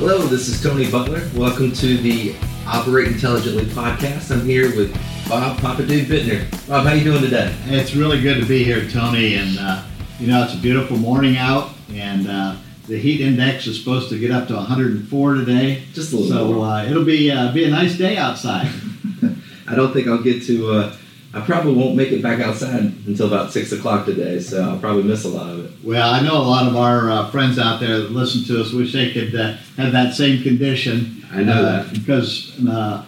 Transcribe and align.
Hello, 0.00 0.22
this 0.22 0.48
is 0.48 0.62
Tony 0.62 0.90
Butler. 0.90 1.28
Welcome 1.36 1.72
to 1.72 1.98
the 1.98 2.34
Operate 2.66 3.08
Intelligently 3.08 3.66
podcast. 3.66 4.30
I'm 4.30 4.46
here 4.46 4.74
with 4.74 4.94
Bob 5.28 5.58
Papa 5.58 5.84
Dude 5.84 6.06
Bittner. 6.08 6.50
Bob, 6.66 6.86
how 6.86 6.94
you 6.94 7.04
doing 7.04 7.20
today? 7.20 7.54
It's 7.66 7.94
really 7.94 8.22
good 8.22 8.40
to 8.40 8.46
be 8.46 8.64
here, 8.64 8.88
Tony. 8.88 9.34
And 9.34 9.58
uh, 9.58 9.84
you 10.18 10.26
know, 10.26 10.42
it's 10.42 10.54
a 10.54 10.56
beautiful 10.56 10.96
morning 10.96 11.36
out, 11.36 11.72
and 11.92 12.26
uh, 12.26 12.56
the 12.88 12.96
heat 12.96 13.20
index 13.20 13.66
is 13.66 13.78
supposed 13.78 14.08
to 14.08 14.18
get 14.18 14.30
up 14.30 14.48
to 14.48 14.54
104 14.54 15.34
today. 15.34 15.82
Just 15.92 16.14
a 16.14 16.16
little 16.16 16.30
so 16.30 16.62
uh, 16.62 16.82
it'll 16.82 17.04
be 17.04 17.30
uh, 17.30 17.52
be 17.52 17.64
a 17.64 17.70
nice 17.70 17.98
day 17.98 18.16
outside. 18.16 18.72
I 19.68 19.74
don't 19.74 19.92
think 19.92 20.08
I'll 20.08 20.22
get 20.22 20.42
to. 20.44 20.92
I 21.32 21.40
probably 21.40 21.74
won't 21.74 21.94
make 21.94 22.10
it 22.10 22.22
back 22.22 22.40
outside 22.40 22.82
until 23.06 23.28
about 23.28 23.52
six 23.52 23.70
o'clock 23.70 24.04
today, 24.04 24.40
so 24.40 24.62
I'll 24.62 24.78
probably 24.80 25.04
miss 25.04 25.24
a 25.24 25.28
lot 25.28 25.50
of 25.50 25.64
it. 25.64 25.84
well, 25.84 26.12
I 26.12 26.20
know 26.22 26.36
a 26.36 26.42
lot 26.42 26.66
of 26.66 26.76
our 26.76 27.08
uh, 27.08 27.30
friends 27.30 27.56
out 27.56 27.78
there 27.78 28.00
that 28.00 28.10
listen 28.10 28.44
to 28.46 28.60
us 28.60 28.72
wish 28.72 28.92
they 28.92 29.12
could 29.12 29.34
uh, 29.36 29.56
have 29.76 29.92
that 29.92 30.14
same 30.14 30.42
condition. 30.42 31.24
I 31.32 31.44
know 31.44 31.62
uh, 31.62 31.84
that. 31.84 31.92
because 31.92 32.58
uh, 32.66 33.04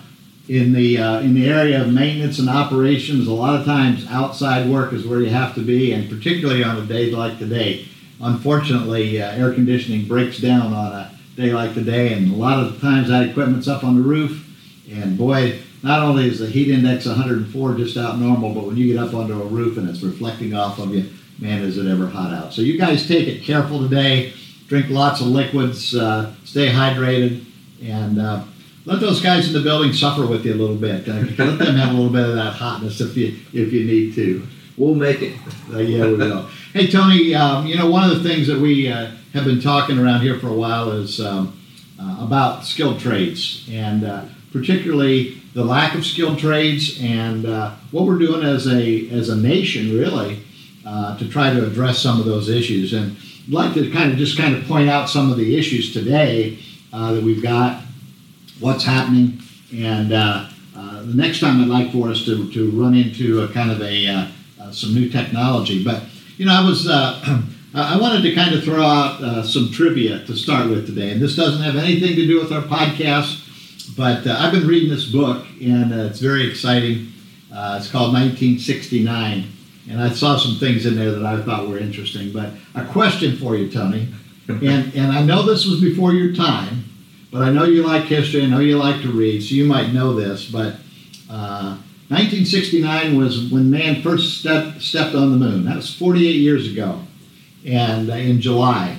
in 0.49 0.73
the 0.73 0.99
uh, 0.99 1.21
in 1.21 1.35
the 1.35 1.49
area 1.49 1.83
of 1.83 1.93
maintenance 1.93 2.39
and 2.39 2.49
operations, 2.49 3.27
a 3.27 3.33
lot 3.33 3.59
of 3.59 3.67
times 3.67 4.07
outside 4.09 4.69
work 4.69 4.93
is 4.93 5.05
where 5.05 5.21
you 5.21 5.31
have 5.31 5.57
to 5.57 5.61
be, 5.61 5.93
and 5.93 6.09
particularly 6.09 6.63
on 6.63 6.77
a 6.77 6.87
day 6.87 7.11
like 7.11 7.39
today. 7.39 7.89
Unfortunately, 8.21 9.21
uh, 9.21 9.33
air 9.33 9.53
conditioning 9.53 10.07
breaks 10.07 10.39
down 10.39 10.73
on 10.73 10.93
a 10.93 11.19
day 11.37 11.53
like 11.53 11.75
today, 11.75 12.13
and 12.13 12.33
a 12.33 12.37
lot 12.37 12.63
of 12.63 12.73
the 12.73 12.81
times 12.81 13.09
that 13.09 13.29
equipment's 13.29 13.67
up 13.67 13.83
on 13.83 13.97
the 13.97 14.03
roof, 14.03 14.49
and 14.89 15.19
boy. 15.19 15.59
Not 15.83 16.01
only 16.01 16.29
is 16.29 16.39
the 16.39 16.47
heat 16.47 16.71
index 16.71 17.07
104 17.07 17.75
just 17.75 17.97
out 17.97 18.19
normal, 18.19 18.55
but 18.55 18.65
when 18.65 18.77
you 18.77 18.93
get 18.93 19.03
up 19.03 19.15
onto 19.15 19.41
a 19.41 19.47
roof 19.47 19.79
and 19.79 19.89
it's 19.89 20.03
reflecting 20.03 20.55
off 20.55 20.79
of 20.79 20.95
you, 20.95 21.11
man, 21.39 21.63
is 21.63 21.77
it 21.77 21.87
ever 21.87 22.07
hot 22.07 22.33
out. 22.33 22.53
So 22.53 22.63
you 22.63 22.79
guys 22.79 23.07
take 23.07 23.27
it 23.27 23.43
careful 23.43 23.81
today. 23.81 24.33
Drink 24.69 24.91
lots 24.91 25.21
of 25.21 25.27
liquids. 25.27 25.95
Uh, 25.95 26.35
stay 26.45 26.69
hydrated, 26.69 27.45
and 27.83 28.21
uh, 28.21 28.45
let 28.85 29.01
those 29.01 29.21
guys 29.21 29.49
in 29.49 29.53
the 29.53 29.61
building 29.61 29.93
suffer 29.93 30.27
with 30.27 30.47
you 30.47 30.55
a 30.55 30.57
little 30.57 30.77
bit. 30.77 31.09
Uh, 31.09 31.15
let 31.45 31.59
them 31.59 31.77
have 31.77 31.91
a 31.91 31.93
little 31.93 32.13
bit 32.13 32.29
of 32.29 32.37
that 32.37 32.55
hotness 32.55 33.01
if 33.01 33.17
you 33.17 33.39
if 33.53 33.73
you 33.73 33.85
need 33.85 34.15
to. 34.15 34.47
We'll 34.77 34.95
make 34.95 35.21
it. 35.21 35.37
Uh, 35.71 35.79
yeah, 35.79 36.07
we 36.07 36.15
will. 36.15 36.49
hey, 36.73 36.87
Tony. 36.87 37.35
Um, 37.35 37.67
you 37.67 37.77
know, 37.77 37.91
one 37.91 38.09
of 38.09 38.17
the 38.17 38.27
things 38.27 38.47
that 38.47 38.59
we 38.59 38.89
uh, 38.89 39.11
have 39.35 39.45
been 39.45 39.61
talking 39.61 39.99
around 39.99 40.23
here 40.23 40.39
for 40.39 40.49
a 40.49 40.55
while 40.55 40.93
is 40.93 41.21
um, 41.21 41.61
uh, 42.01 42.25
about 42.25 42.65
skilled 42.65 42.99
trades, 42.99 43.69
and 43.71 44.05
uh, 44.05 44.25
particularly 44.53 45.43
the 45.55 45.65
lack 45.65 45.95
of 45.95 46.05
skilled 46.05 46.39
trades, 46.39 46.99
and 47.01 47.47
uh, 47.47 47.75
what 47.91 48.05
we're 48.05 48.19
doing 48.19 48.43
as 48.43 48.67
a 48.67 49.09
as 49.11 49.29
a 49.29 49.37
nation, 49.37 49.99
really, 49.99 50.43
uh, 50.87 51.19
to 51.19 51.29
try 51.29 51.53
to 51.53 51.67
address 51.67 51.99
some 51.99 52.19
of 52.19 52.27
those 52.27 52.49
issues. 52.49 52.93
And 52.93 53.17
I'd 53.47 53.53
like 53.53 53.75
to 53.75 53.91
kind 53.91 54.13
of 54.13 54.19
just 54.19 54.39
kind 54.39 54.55
of 54.55 54.65
point 54.65 54.89
out 54.89 55.09
some 55.09 55.31
of 55.31 55.37
the 55.37 55.59
issues 55.59 55.93
today 55.93 56.59
uh, 56.93 57.13
that 57.13 57.23
we've 57.23 57.43
got, 57.43 57.83
what's 58.61 58.85
happening, 58.85 59.41
and 59.75 60.13
uh, 60.13 60.47
uh, 60.77 61.03
the 61.03 61.15
next 61.15 61.41
time 61.41 61.61
I'd 61.61 61.69
like 61.69 61.93
for 61.93 62.09
us 62.09 62.25
to, 62.25 62.51
to 62.53 62.71
run 62.71 62.95
into 62.95 63.43
a 63.43 63.49
kind 63.49 63.71
of 63.71 63.83
a 63.83 64.07
uh, 64.07 64.71
some 64.71 64.95
new 64.95 65.11
technology. 65.11 65.85
But 65.85 66.03
you 66.39 66.47
know, 66.47 66.55
I 66.55 66.67
was 66.67 66.89
I 67.75 67.99
wanted 67.99 68.23
to 68.23 68.35
kind 68.35 68.55
of 68.55 68.65
throw 68.65 68.83
out 68.83 69.45
some 69.45 69.71
trivia 69.71 70.25
to 70.25 70.37
start 70.37 70.71
with 70.71 70.87
today, 70.87 71.11
and 71.11 71.21
this 71.21 71.37
doesn't 71.37 71.63
have 71.63 71.77
anything 71.77 72.17
to 72.17 72.27
do 72.27 72.41
with 72.41 72.53
our 72.53 72.63
podcast, 72.63 73.43
but 73.97 74.27
uh, 74.27 74.37
I've 74.39 74.53
been 74.53 74.67
reading 74.67 74.89
this 74.89 75.11
book, 75.11 75.47
and 75.61 75.93
uh, 75.93 76.05
it's 76.05 76.19
very 76.19 76.49
exciting. 76.49 77.09
Uh, 77.53 77.77
it's 77.79 77.91
called 77.91 78.13
1969, 78.15 79.45
and 79.91 80.01
I 80.01 80.11
saw 80.11 80.39
some 80.39 80.57
things 80.57 80.87
in 80.87 80.97
there 80.97 81.13
that 81.13 81.25
I 81.25 81.43
thought 81.43 81.69
were 81.69 81.79
interesting. 81.79 82.33
But 82.33 82.51
a 82.75 82.85
question 82.87 83.37
for 83.37 83.57
you, 83.57 83.71
Tony, 83.71 84.09
and 84.49 84.95
and 84.95 85.13
I 85.13 85.23
know 85.23 85.43
this 85.43 85.67
was 85.67 85.81
before 85.81 86.13
your 86.13 86.35
time, 86.35 86.85
but 87.31 87.43
I 87.43 87.51
know 87.51 87.65
you 87.65 87.87
like 87.87 88.05
history. 88.05 88.43
I 88.43 88.47
know 88.47 88.61
you 88.61 88.79
like 88.79 89.03
to 89.03 89.11
read, 89.11 89.43
so 89.43 89.55
you 89.55 89.67
might 89.67 89.93
know 89.93 90.15
this. 90.15 90.51
But 90.51 90.77
uh, 91.29 91.77
1969 92.09 93.17
was 93.17 93.51
when 93.51 93.71
man 93.71 94.03
first 94.03 94.39
step, 94.39 94.81
stepped 94.81 95.15
on 95.15 95.31
the 95.33 95.37
moon. 95.37 95.65
That 95.65 95.77
was 95.77 95.95
48 95.95 96.23
years 96.23 96.71
ago, 96.71 97.01
and 97.67 98.11
uh, 98.11 98.15
in 98.15 98.41
July, 98.41 98.97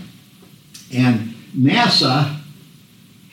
and 0.94 1.34
NASA 1.58 2.43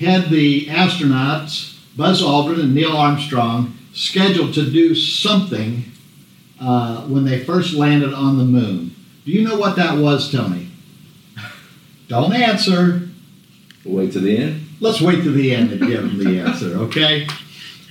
had 0.01 0.31
the 0.31 0.67
astronauts 0.67 1.77
Buzz 1.97 2.23
Aldrin 2.23 2.61
and 2.61 2.75
Neil 2.75 2.97
Armstrong 2.97 3.77
scheduled 3.93 4.55
to 4.55 4.71
do 4.71 4.95
something 4.95 5.85
uh, 6.61 7.03
when 7.03 7.25
they 7.25 7.45
first 7.45 7.75
landed 7.75 8.15
on 8.15 8.39
the 8.39 8.45
moon. 8.45 8.95
Do 9.25 9.33
you 9.33 9.47
know 9.47 9.59
what 9.59 9.77
that 9.77 9.99
was, 9.99 10.31
Tony? 10.33 10.69
Don't 12.09 12.33
answer. 12.33 13.09
We'll 13.85 13.97
wait 13.97 14.13
to 14.13 14.21
the 14.21 14.37
end. 14.37 14.67
Let's 14.81 15.01
wait 15.01 15.23
to 15.25 15.31
the 15.31 15.55
end 15.55 15.71
to 15.71 15.77
give 15.77 16.03
them 16.03 16.19
the 16.19 16.41
answer, 16.41 16.77
okay? 16.79 17.27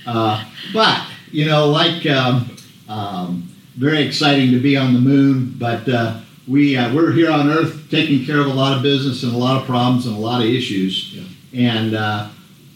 Uh, 0.06 0.44
but 0.72 1.06
you 1.30 1.46
know, 1.46 1.68
like 1.68 2.04
um, 2.06 2.56
um, 2.88 3.54
very 3.76 4.02
exciting 4.02 4.50
to 4.50 4.60
be 4.60 4.76
on 4.76 4.94
the 4.94 5.00
moon, 5.00 5.54
but 5.58 5.88
uh, 5.88 6.20
we 6.48 6.76
uh, 6.76 6.92
we're 6.92 7.12
here 7.12 7.30
on 7.30 7.48
Earth 7.48 7.86
taking 7.90 8.24
care 8.24 8.40
of 8.40 8.46
a 8.46 8.52
lot 8.52 8.76
of 8.76 8.82
business 8.82 9.22
and 9.22 9.32
a 9.32 9.38
lot 9.38 9.60
of 9.60 9.66
problems 9.66 10.06
and 10.06 10.16
a 10.16 10.18
lot 10.18 10.42
of 10.42 10.48
issues, 10.48 11.14
Yeah. 11.14 11.22
And 11.54 11.94
uh, 11.94 12.28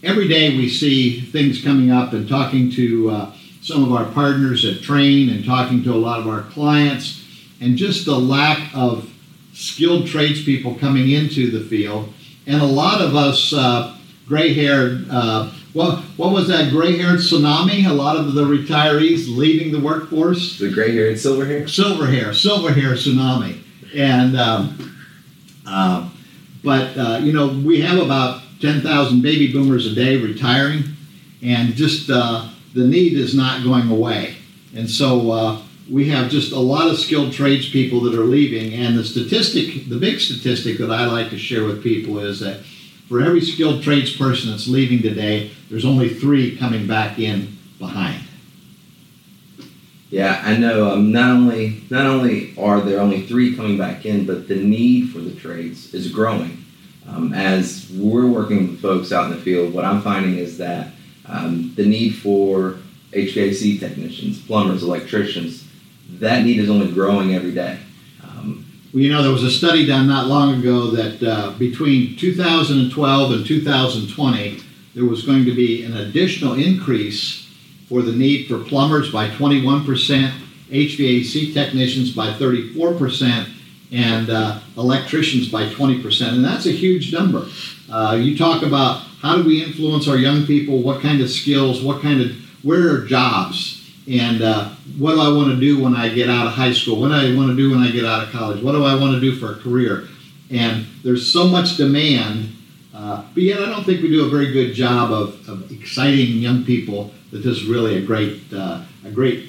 every 0.03 0.27
day 0.27 0.55
we 0.57 0.69
see 0.69 1.21
things 1.21 1.63
coming 1.63 1.91
up 1.91 2.13
and 2.13 2.27
talking 2.27 2.71
to 2.71 3.09
uh, 3.09 3.33
some 3.61 3.83
of 3.83 3.93
our 3.93 4.05
partners 4.11 4.63
at 4.65 4.75
Trane 4.75 5.31
and 5.33 5.43
talking 5.43 5.83
to 5.83 5.93
a 5.93 5.95
lot 5.95 6.19
of 6.19 6.27
our 6.27 6.43
clients, 6.43 7.23
and 7.59 7.77
just 7.77 8.05
the 8.05 8.17
lack 8.17 8.59
of 8.75 9.11
skilled 9.53 10.07
tradespeople 10.07 10.75
coming 10.75 11.09
into 11.09 11.49
the 11.49 11.65
field, 11.65 12.13
and 12.45 12.61
a 12.61 12.65
lot 12.65 13.01
of 13.01 13.15
us 13.15 13.53
uh, 13.53 13.97
gray-haired. 14.27 15.07
Uh, 15.09 15.49
what, 15.73 15.99
what 16.17 16.31
was 16.31 16.47
that 16.47 16.71
gray-haired 16.71 17.19
tsunami? 17.19 17.89
A 17.89 17.93
lot 17.93 18.17
of 18.17 18.33
the 18.33 18.43
retirees 18.43 19.25
leaving 19.27 19.71
the 19.71 19.79
workforce. 19.79 20.59
The 20.59 20.69
gray 20.69 20.93
haired 20.93 21.19
silver 21.19 21.45
hair. 21.45 21.67
Silver 21.67 22.05
hair, 22.05 22.33
silver 22.33 22.71
hair 22.71 22.91
tsunami, 22.91 23.59
and 23.95 24.37
um, 24.37 24.97
uh, 25.65 26.09
but 26.63 26.97
uh, 26.97 27.19
you 27.23 27.33
know 27.33 27.47
we 27.47 27.81
have 27.81 27.97
about 27.97 28.41
ten 28.59 28.81
thousand 28.81 29.21
baby 29.21 29.51
boomers 29.51 29.85
a 29.85 29.95
day 29.95 30.17
retiring, 30.17 30.83
and 31.41 31.75
just 31.75 32.09
uh, 32.09 32.49
the 32.73 32.85
need 32.85 33.13
is 33.13 33.33
not 33.35 33.63
going 33.63 33.89
away, 33.89 34.35
and 34.75 34.89
so 34.89 35.31
uh, 35.31 35.61
we 35.89 36.09
have 36.09 36.31
just 36.31 36.51
a 36.51 36.59
lot 36.59 36.89
of 36.89 36.97
skilled 36.97 37.31
tradespeople 37.31 38.01
that 38.01 38.15
are 38.19 38.25
leaving. 38.25 38.73
And 38.73 38.97
the 38.97 39.03
statistic, 39.03 39.87
the 39.87 39.97
big 39.97 40.19
statistic 40.19 40.77
that 40.79 40.91
I 40.91 41.05
like 41.05 41.29
to 41.29 41.37
share 41.37 41.63
with 41.63 41.83
people 41.83 42.19
is 42.19 42.39
that 42.39 42.61
for 43.07 43.21
every 43.21 43.41
skilled 43.41 43.83
tradesperson 43.83 44.49
that's 44.49 44.67
leaving 44.67 45.01
today, 45.01 45.51
there's 45.69 45.85
only 45.85 46.09
three 46.09 46.57
coming 46.57 46.87
back 46.87 47.19
in 47.19 47.57
behind. 47.77 48.21
Yeah, 50.09 50.41
I 50.43 50.57
know. 50.57 50.91
Um, 50.91 51.11
not 51.11 51.29
only 51.29 51.83
not 51.89 52.05
only 52.05 52.53
are 52.57 52.79
there 52.81 52.99
only 52.99 53.27
three 53.27 53.55
coming 53.55 53.77
back 53.77 54.05
in, 54.05 54.25
but 54.25 54.47
the 54.47 54.55
need 54.55 55.11
for 55.11 55.19
the 55.19 55.35
trades 55.35 55.93
is 55.93 56.11
growing. 56.11 56.64
Um, 57.07 57.33
as 57.33 57.89
we're 57.93 58.27
working 58.27 58.71
with 58.71 58.81
folks 58.81 59.11
out 59.11 59.31
in 59.31 59.37
the 59.37 59.43
field, 59.43 59.73
what 59.73 59.85
I'm 59.85 60.01
finding 60.01 60.37
is 60.37 60.57
that 60.57 60.89
um, 61.27 61.73
the 61.75 61.85
need 61.85 62.15
for 62.15 62.77
HVAC 63.11 63.79
technicians, 63.79 64.41
plumbers, 64.41 64.83
electricians, 64.83 65.65
that 66.19 66.43
need 66.43 66.59
is 66.59 66.69
only 66.69 66.91
growing 66.91 67.35
every 67.35 67.51
day. 67.51 67.79
Um, 68.23 68.65
Well, 68.93 69.03
you 69.03 69.11
know, 69.11 69.23
there 69.23 69.31
was 69.31 69.43
a 69.43 69.51
study 69.51 69.85
done 69.85 70.07
not 70.07 70.27
long 70.27 70.59
ago 70.59 70.91
that 70.91 71.23
uh, 71.23 71.51
between 71.57 72.15
2012 72.17 73.31
and 73.31 73.45
2020, 73.45 74.59
there 74.93 75.05
was 75.05 75.25
going 75.25 75.45
to 75.45 75.53
be 75.53 75.83
an 75.83 75.97
additional 75.97 76.53
increase 76.53 77.47
for 77.87 78.01
the 78.01 78.11
need 78.11 78.47
for 78.47 78.59
plumbers 78.59 79.11
by 79.11 79.29
21%, 79.29 79.85
HVAC 80.69 81.53
technicians 81.53 82.11
by 82.11 82.31
34%, 82.31 83.49
and 83.95 84.29
uh, 84.29 84.59
electricians 84.77 85.47
by 85.47 85.69
20%. 85.69 86.27
And 86.27 86.43
that's 86.43 86.65
a 86.65 86.71
huge 86.71 87.13
number. 87.13 87.47
Uh, 87.89 88.17
you 88.19 88.37
talk 88.37 88.61
about 88.61 89.01
how 89.21 89.37
do 89.37 89.43
we 89.43 89.63
influence 89.63 90.07
our 90.09 90.17
young 90.17 90.45
people, 90.45 90.81
what 90.81 91.01
kind 91.01 91.21
of 91.21 91.29
skills, 91.29 91.81
what 91.81 92.01
kind 92.01 92.19
of, 92.19 92.31
where 92.61 92.93
are 92.93 93.05
jobs? 93.05 93.89
And 94.11 94.41
uh, 94.41 94.69
what 94.97 95.13
do 95.13 95.21
I 95.21 95.29
want 95.29 95.49
to 95.49 95.59
do 95.59 95.81
when 95.81 95.95
I 95.95 96.09
get 96.09 96.29
out 96.29 96.45
of 96.45 96.53
high 96.53 96.73
school? 96.73 96.99
What 96.99 97.07
do 97.07 97.13
I 97.13 97.33
want 97.35 97.49
to 97.49 97.55
do 97.55 97.71
when 97.71 97.79
I 97.79 97.89
get 97.89 98.05
out 98.05 98.23
of 98.23 98.31
college? 98.31 98.61
What 98.61 98.73
do 98.73 98.83
I 98.83 98.95
want 98.95 99.13
to 99.13 99.21
do 99.21 99.33
for 99.37 99.53
a 99.53 99.55
career? 99.55 100.09
And 100.51 100.85
there's 101.01 101.31
so 101.31 101.47
much 101.47 101.77
demand, 101.77 102.53
uh, 102.93 103.23
but 103.33 103.43
yet 103.43 103.61
I 103.61 103.65
don't 103.67 103.85
think 103.85 104.01
we 104.01 104.09
do 104.09 104.25
a 104.25 104.29
very 104.29 104.51
good 104.51 104.73
job 104.73 105.11
of, 105.11 105.47
of 105.47 105.71
exciting 105.71 106.37
young 106.39 106.65
people 106.65 107.11
that 107.31 107.39
this 107.39 107.57
is 107.57 107.63
really 107.65 107.97
a 107.97 108.01
great, 108.01 108.41
uh, 108.53 108.81
a 109.05 109.11
great 109.11 109.45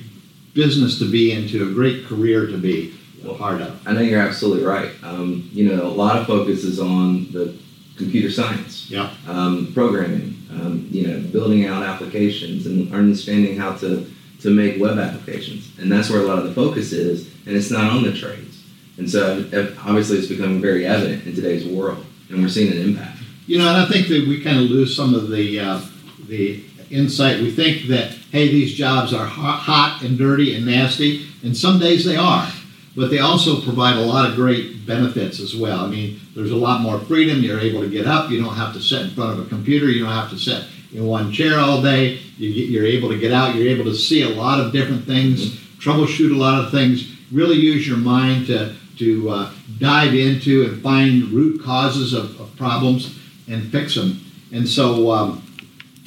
business 0.55 0.99
to 1.01 1.11
be 1.11 1.33
into, 1.33 1.69
a 1.69 1.75
great 1.75 2.07
career 2.07 2.47
to 2.47 2.57
be 2.57 2.95
of. 3.35 3.87
I 3.87 3.93
know 3.93 4.01
you're 4.01 4.21
absolutely 4.21 4.65
right. 4.65 4.91
Um, 5.03 5.49
you 5.53 5.69
know, 5.69 5.83
a 5.85 5.89
lot 5.89 6.17
of 6.19 6.27
focus 6.27 6.65
is 6.65 6.79
on 6.81 7.31
the 7.33 7.55
computer 7.97 8.31
science, 8.31 8.91
Yeah. 8.91 9.11
um, 9.27 9.73
programming, 9.73 10.37
um, 10.51 10.87
you 10.91 11.07
know, 11.07 11.21
building 11.33 11.67
out 11.67 11.83
applications 11.83 12.67
and 12.67 12.93
understanding 12.93 13.57
how 13.57 13.73
to, 13.77 14.07
to 14.43 14.51
make 14.51 14.81
web 14.81 14.99
applications. 14.99 15.71
And 15.79 15.91
that's 15.91 16.11
where 16.11 16.21
a 16.21 16.25
lot 16.27 16.39
of 16.39 16.45
the 16.45 16.53
focus 16.55 16.93
is, 16.93 17.29
and 17.47 17.57
it's 17.57 17.71
not 17.71 17.91
on 17.91 18.03
the 18.03 18.13
trades. 18.13 18.63
And 18.99 19.09
so 19.11 19.45
obviously 19.85 20.19
it's 20.19 20.27
becoming 20.29 20.61
very 20.61 20.87
evident 20.87 21.27
in 21.27 21.35
today's 21.35 21.67
world, 21.67 22.05
and 22.31 22.43
we're 22.43 22.49
seeing 22.49 22.73
an 22.73 22.79
impact. 22.81 23.19
You 23.47 23.59
know, 23.59 23.69
and 23.69 23.77
I 23.77 23.87
think 23.87 24.09
that 24.09 24.27
we 24.27 24.43
kind 24.43 24.59
of 24.59 24.65
lose 24.71 24.97
some 24.97 25.15
of 25.15 25.29
the 25.31 25.61
uh, 25.61 25.81
the 26.29 26.63
insight. 26.91 27.41
We 27.41 27.51
think 27.51 27.89
that 27.89 28.13
hey, 28.33 28.49
these 28.49 28.75
jobs 28.75 29.13
are 29.15 29.27
hot, 29.27 29.61
hot 29.61 30.03
and 30.03 30.17
dirty 30.19 30.55
and 30.57 30.67
nasty, 30.67 31.27
and 31.45 31.57
some 31.57 31.79
days 31.79 32.05
they 32.05 32.17
are, 32.17 32.49
but 32.97 33.11
they 33.11 33.19
also 33.19 33.61
provide 33.61 33.97
a 33.97 34.01
lot 34.01 34.29
of 34.29 34.37
great 34.37 34.87
benefits 34.87 35.39
as 35.39 35.55
well. 35.55 35.85
I 35.85 35.89
mean, 35.89 36.19
there's 36.35 36.51
a 36.51 36.57
lot 36.57 36.81
more 36.81 36.99
freedom. 36.99 37.43
You're 37.43 37.61
able 37.61 37.83
to 37.83 37.91
get 37.91 38.07
up. 38.07 38.31
You 38.31 38.43
don't 38.43 38.55
have 38.55 38.73
to 38.73 38.81
sit 38.81 39.03
in 39.03 39.11
front 39.11 39.39
of 39.39 39.47
a 39.47 39.49
computer. 39.51 39.87
You 39.87 40.05
don't 40.05 40.15
have 40.15 40.31
to 40.31 40.39
sit 40.39 40.65
in 40.95 41.07
one 41.07 41.31
chair 41.31 41.59
all 41.59 41.83
day. 41.83 42.19
You, 42.39 42.49
you're 42.49 42.87
able 42.87 43.11
to 43.11 43.19
get 43.19 43.33
out. 43.33 43.55
You're 43.55 43.69
able 43.69 43.85
to 43.85 43.95
see 43.95 44.23
a 44.23 44.31
lot 44.31 44.61
of 44.61 44.73
different 44.73 45.05
things, 45.05 45.57
troubleshoot 45.79 46.35
a 46.35 46.39
lot 46.39 46.65
of 46.65 46.71
things. 46.71 47.15
Really 47.31 47.57
use 47.57 47.87
your 47.87 47.99
mind 47.99 48.47
to 48.47 48.75
to 48.99 49.29
uh, 49.29 49.53
dive 49.79 50.15
into 50.15 50.65
and 50.65 50.83
find 50.83 51.25
root 51.25 51.63
causes 51.63 52.15
of, 52.15 52.41
of 52.41 52.57
problems 52.57 53.19
and 53.47 53.71
fix 53.71 53.95
them. 53.95 54.25
And 54.55 54.67
so, 54.67 55.11
um, 55.11 55.43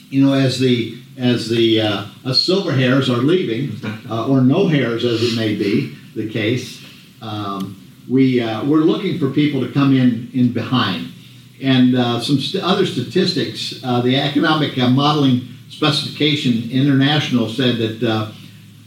you 0.10 0.26
know, 0.26 0.34
as 0.34 0.60
the 0.60 0.98
as 1.20 1.50
the 1.50 1.82
uh, 1.82 2.34
silver 2.34 2.72
hairs 2.72 3.12
are 3.12 3.18
leaving, 3.18 3.76
uh, 4.10 4.28
or 4.28 4.42
no 4.42 4.68
hairs 4.68 5.06
as 5.06 5.22
it 5.22 5.36
may 5.36 5.54
be 5.54 5.96
the 6.16 6.30
case, 6.30 6.84
um, 7.22 7.76
we 8.10 8.42
uh, 8.42 8.66
we're 8.66 8.80
looking 8.80 9.20
for 9.20 9.30
people 9.30 9.62
to 9.62 9.72
come 9.72 9.96
in 9.96 10.30
in 10.34 10.52
behind. 10.52 11.12
And 11.62 11.96
uh, 11.96 12.22
some 12.22 12.40
st- 12.40 12.64
other 12.64 12.86
statistics, 12.86 13.84
uh, 13.84 14.02
the 14.02 14.16
Economic 14.16 14.78
uh, 14.78 14.90
Modeling 14.90 15.48
Specialists 15.70 16.20
International 16.72 17.50
said 17.50 17.78
that 17.78 18.34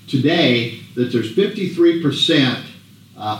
today 0.08 0.80
that 0.94 1.12
there's 1.12 1.34
53 1.34 2.02
percent 2.02 2.64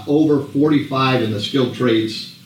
over 0.06 0.44
45 0.44 1.22
in 1.22 1.32
the 1.32 1.40
skilled 1.40 1.74
trades 1.74 2.38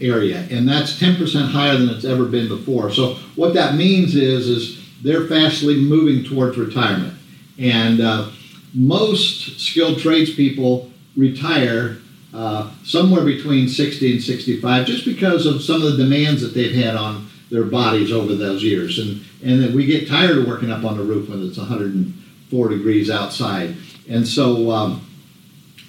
area, 0.00 0.46
and 0.50 0.68
that's 0.68 0.98
10% 1.00 1.50
higher 1.50 1.76
than 1.76 1.88
it's 1.88 2.04
ever 2.04 2.24
been 2.24 2.48
before. 2.48 2.90
So 2.90 3.14
what 3.36 3.54
that 3.54 3.74
means 3.74 4.14
is 4.14 4.48
is 4.48 4.84
they're 5.02 5.26
fastly 5.26 5.76
moving 5.76 6.24
towards 6.24 6.56
retirement, 6.56 7.14
and 7.58 8.00
uh, 8.00 8.30
most 8.74 9.60
skilled 9.60 10.00
tradespeople 10.00 10.90
retire 11.16 11.98
uh, 12.32 12.70
somewhere 12.84 13.24
between 13.24 13.68
60 13.68 14.12
and 14.12 14.22
65, 14.22 14.86
just 14.86 15.04
because 15.04 15.46
of 15.46 15.62
some 15.62 15.82
of 15.82 15.92
the 15.92 16.02
demands 16.02 16.42
that 16.42 16.52
they've 16.54 16.74
had 16.74 16.96
on 16.96 17.28
their 17.50 17.64
bodies 17.64 18.10
over 18.10 18.34
those 18.34 18.62
years, 18.62 18.98
and 18.98 19.24
and 19.44 19.62
that 19.62 19.72
we 19.72 19.86
get 19.86 20.08
tired 20.08 20.38
of 20.38 20.46
working 20.46 20.72
up 20.72 20.84
on 20.84 20.96
the 20.96 21.04
roof 21.04 21.28
when 21.28 21.46
it's 21.46 21.58
104 21.58 22.68
degrees 22.68 23.10
outside, 23.10 23.76
and 24.08 24.26
so. 24.26 24.70
Um, 24.70 25.06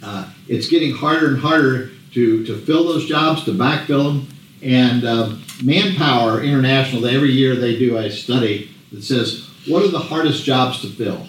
uh, 0.05 0.29
it's 0.47 0.67
getting 0.67 0.93
harder 0.93 1.29
and 1.29 1.39
harder 1.39 1.89
to, 2.13 2.45
to 2.45 2.57
fill 2.57 2.85
those 2.85 3.07
jobs, 3.07 3.43
to 3.45 3.51
backfill 3.51 4.05
them. 4.05 4.27
And 4.61 5.05
um, 5.05 5.43
Manpower 5.63 6.43
International, 6.43 7.07
every 7.07 7.31
year 7.31 7.55
they 7.55 7.77
do 7.77 7.97
a 7.97 8.09
study 8.09 8.71
that 8.91 9.03
says, 9.03 9.49
what 9.67 9.83
are 9.83 9.89
the 9.89 9.99
hardest 9.99 10.43
jobs 10.43 10.81
to 10.81 10.87
fill? 10.87 11.27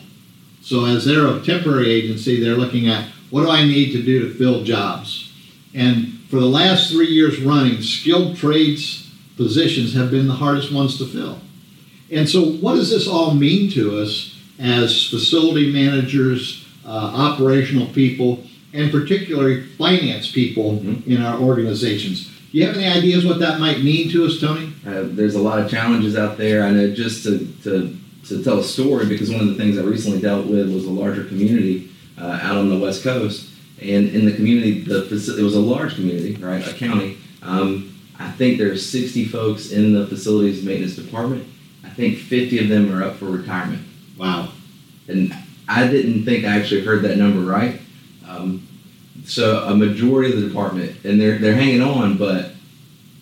So, 0.66 0.84
as 0.84 1.04
they're 1.04 1.28
a 1.28 1.40
temporary 1.40 1.92
agency, 1.92 2.42
they're 2.42 2.56
looking 2.56 2.88
at 2.88 3.08
what 3.30 3.42
do 3.42 3.50
I 3.50 3.64
need 3.64 3.92
to 3.92 4.02
do 4.02 4.28
to 4.28 4.34
fill 4.34 4.64
jobs? 4.64 5.32
And 5.72 6.18
for 6.28 6.40
the 6.40 6.46
last 6.46 6.90
three 6.90 7.06
years 7.06 7.40
running, 7.40 7.82
skilled 7.82 8.36
trades 8.36 9.08
positions 9.36 9.94
have 9.94 10.10
been 10.10 10.26
the 10.26 10.34
hardest 10.34 10.72
ones 10.72 10.98
to 10.98 11.06
fill. 11.06 11.38
And 12.10 12.28
so, 12.28 12.44
what 12.44 12.74
does 12.74 12.90
this 12.90 13.06
all 13.06 13.32
mean 13.32 13.70
to 13.74 14.00
us 14.00 14.36
as 14.58 15.08
facility 15.08 15.72
managers, 15.72 16.66
uh, 16.84 16.88
operational 17.14 17.86
people, 17.86 18.42
and 18.72 18.90
particularly 18.90 19.62
finance 19.62 20.32
people 20.32 20.78
mm-hmm. 20.78 21.08
in 21.08 21.22
our 21.22 21.38
organizations. 21.38 22.26
Do 22.26 22.58
you 22.58 22.66
have 22.66 22.76
any 22.76 22.86
ideas 22.86 23.24
what 23.24 23.38
that 23.38 23.60
might 23.60 23.84
mean 23.84 24.10
to 24.10 24.26
us, 24.26 24.40
Tony? 24.40 24.72
Uh, 24.84 25.04
there's 25.04 25.36
a 25.36 25.40
lot 25.40 25.60
of 25.60 25.70
challenges 25.70 26.16
out 26.16 26.38
there. 26.38 26.64
I 26.64 26.72
know 26.72 26.92
just 26.92 27.22
to, 27.22 27.46
to, 27.62 27.96
to 28.28 28.43
tell 28.43 28.58
a 28.58 28.64
story, 28.64 29.06
because 29.06 29.31
one 29.31 29.40
of 29.40 29.49
the 29.49 29.55
things 29.55 29.78
I 29.78 29.82
recently 29.82 30.20
dealt 30.20 30.46
with 30.46 30.73
was 30.73 30.84
a 30.84 30.90
larger 30.90 31.25
community 31.25 31.90
uh, 32.19 32.38
out 32.43 32.56
on 32.56 32.69
the 32.69 32.78
West 32.78 33.02
Coast. 33.02 33.50
And 33.81 34.08
in 34.08 34.25
the 34.25 34.34
community, 34.34 34.81
the 34.81 35.05
it 35.05 35.43
was 35.43 35.55
a 35.55 35.61
large 35.61 35.94
community, 35.96 36.34
right, 36.37 36.67
a 36.67 36.73
county. 36.73 37.19
Um, 37.43 37.94
I 38.19 38.31
think 38.31 38.58
there's 38.58 38.84
60 38.90 39.26
folks 39.26 39.70
in 39.70 39.93
the 39.93 40.06
facilities 40.06 40.64
maintenance 40.64 40.96
department. 40.96 41.46
I 41.84 41.90
think 41.90 42.19
50 42.19 42.58
of 42.61 42.69
them 42.69 42.93
are 42.94 43.05
up 43.05 43.17
for 43.17 43.26
retirement. 43.26 43.87
Wow. 44.17 44.52
And 45.08 45.34
I 45.69 45.87
didn't 45.87 46.25
think 46.25 46.44
I 46.44 46.58
actually 46.58 46.84
heard 46.84 47.02
that 47.02 47.19
number 47.19 47.40
right. 47.40 47.81
Um, 48.26 48.67
so 49.25 49.64
a 49.64 49.75
majority 49.75 50.32
of 50.32 50.40
the 50.40 50.49
department, 50.49 51.05
and 51.05 51.20
they're 51.20 51.38
they're 51.38 51.55
hanging 51.55 51.82
on, 51.82 52.17
but 52.17 52.52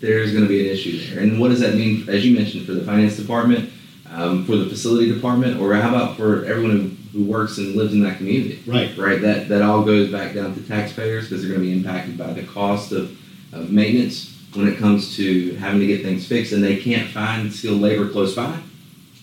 there's 0.01 0.33
going 0.33 0.45
to 0.45 0.49
be 0.49 0.69
an 0.69 0.73
issue 0.73 1.01
there. 1.07 1.23
And 1.23 1.41
what 1.41 1.49
does 1.49 1.61
that 1.61 1.75
mean, 1.75 2.09
as 2.09 2.25
you 2.27 2.37
mentioned, 2.37 2.67
for 2.67 2.73
the 2.73 2.85
finance 2.85 3.17
department, 3.17 3.71
um, 4.15 4.47
for 4.47 4.57
the 4.57 4.67
facility 4.67 5.13
department, 5.13 5.61
or 5.61 5.75
how 5.75 5.89
about 5.89 6.17
for 6.17 6.45
everyone 6.45 6.99
who, 7.13 7.19
who 7.19 7.25
works 7.25 7.59
and 7.59 7.75
lives 7.75 7.93
in 7.93 8.01
that 8.05 8.19
community? 8.19 8.63
Right. 8.67 8.97
Right. 8.97 9.21
That 9.21 9.49
that 9.49 9.63
all 9.63 9.85
goes 9.85 10.11
back 10.11 10.35
down 10.35 10.55
to 10.55 10.63
taxpayers 10.63 11.29
because 11.29 11.43
they're 11.43 11.51
going 11.51 11.63
to 11.63 11.67
be 11.67 11.77
impacted 11.77 12.17
by 12.17 12.33
the 12.33 12.45
cost 12.45 12.93
of, 12.93 13.19
of 13.53 13.71
maintenance 13.71 14.31
when 14.55 14.69
it 14.69 14.79
comes 14.79 15.17
to 15.17 15.55
having 15.57 15.81
to 15.81 15.87
get 15.87 16.03
things 16.03 16.27
fixed, 16.27 16.53
and 16.53 16.63
they 16.63 16.77
can't 16.81 17.11
find 17.11 17.53
skilled 17.53 17.81
labor 17.81 18.09
close 18.09 18.35
by. 18.35 18.59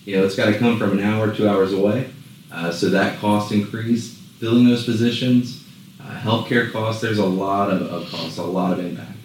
You 0.04 0.16
know, 0.16 0.24
it's 0.24 0.36
got 0.36 0.46
to 0.46 0.58
come 0.58 0.78
from 0.78 0.98
an 0.98 1.00
hour, 1.00 1.34
two 1.34 1.48
hours 1.48 1.72
away. 1.72 2.10
Uh, 2.50 2.70
so 2.70 2.90
that 2.90 3.18
cost 3.18 3.50
increase, 3.50 4.18
filling 4.38 4.66
those 4.66 4.84
positions 4.84 5.62
uh, 6.04 6.18
healthcare 6.18 6.70
costs, 6.72 7.00
there's 7.00 7.18
a 7.18 7.26
lot 7.26 7.70
of, 7.70 7.82
of, 7.82 8.10
costs, 8.10 8.38
a 8.38 8.42
lot 8.42 8.78
of 8.78 8.84
impact. 8.84 9.18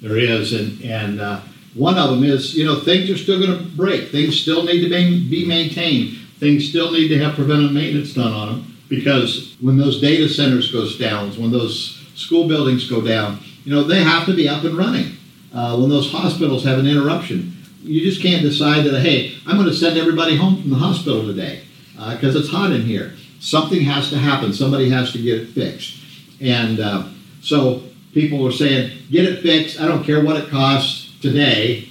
There 0.00 0.16
is, 0.16 0.52
and, 0.52 0.82
and 0.82 1.20
uh, 1.20 1.40
one 1.74 1.96
of 1.96 2.10
them 2.10 2.24
is, 2.24 2.54
you 2.54 2.64
know, 2.64 2.80
things 2.80 3.08
are 3.10 3.16
still 3.16 3.38
going 3.38 3.56
to 3.56 3.64
break. 3.76 4.08
Things 4.08 4.40
still 4.40 4.64
need 4.64 4.82
to 4.82 4.90
be, 4.90 5.28
be 5.28 5.46
maintained. 5.46 6.18
Things 6.38 6.68
still 6.68 6.92
need 6.92 7.08
to 7.08 7.18
have 7.18 7.34
preventive 7.34 7.72
maintenance 7.72 8.14
done 8.14 8.32
on 8.32 8.48
them 8.48 8.76
because 8.88 9.56
when 9.60 9.78
those 9.78 10.00
data 10.00 10.28
centers 10.28 10.70
goes 10.70 10.98
down, 10.98 11.30
when 11.40 11.50
those 11.50 12.04
school 12.14 12.46
buildings 12.46 12.90
go 12.90 13.00
down, 13.00 13.38
you 13.64 13.74
know, 13.74 13.84
they 13.84 14.02
have 14.02 14.26
to 14.26 14.34
be 14.34 14.48
up 14.48 14.64
and 14.64 14.76
running. 14.76 15.16
Uh, 15.54 15.76
when 15.76 15.88
those 15.88 16.10
hospitals 16.10 16.64
have 16.64 16.78
an 16.78 16.86
interruption, 16.86 17.56
you 17.82 18.00
just 18.02 18.22
can't 18.22 18.42
decide 18.42 18.84
that, 18.84 19.00
hey, 19.00 19.34
I'm 19.46 19.56
going 19.56 19.68
to 19.68 19.74
send 19.74 19.98
everybody 19.98 20.36
home 20.36 20.60
from 20.60 20.70
the 20.70 20.76
hospital 20.76 21.26
today 21.26 21.62
because 21.94 22.36
uh, 22.36 22.40
it's 22.40 22.50
hot 22.50 22.72
in 22.72 22.82
here. 22.82 23.14
Something 23.40 23.80
has 23.82 24.10
to 24.10 24.18
happen. 24.18 24.52
Somebody 24.52 24.90
has 24.90 25.12
to 25.12 25.22
get 25.22 25.40
it 25.40 25.48
fixed. 25.48 25.98
And 26.40 26.80
uh, 26.80 27.08
so 27.40 27.82
people 28.12 28.46
are 28.46 28.52
saying, 28.52 28.90
get 29.10 29.24
it 29.24 29.42
fixed. 29.42 29.80
I 29.80 29.86
don't 29.86 30.04
care 30.04 30.22
what 30.24 30.36
it 30.36 30.48
costs 30.48 31.01
today. 31.22 31.88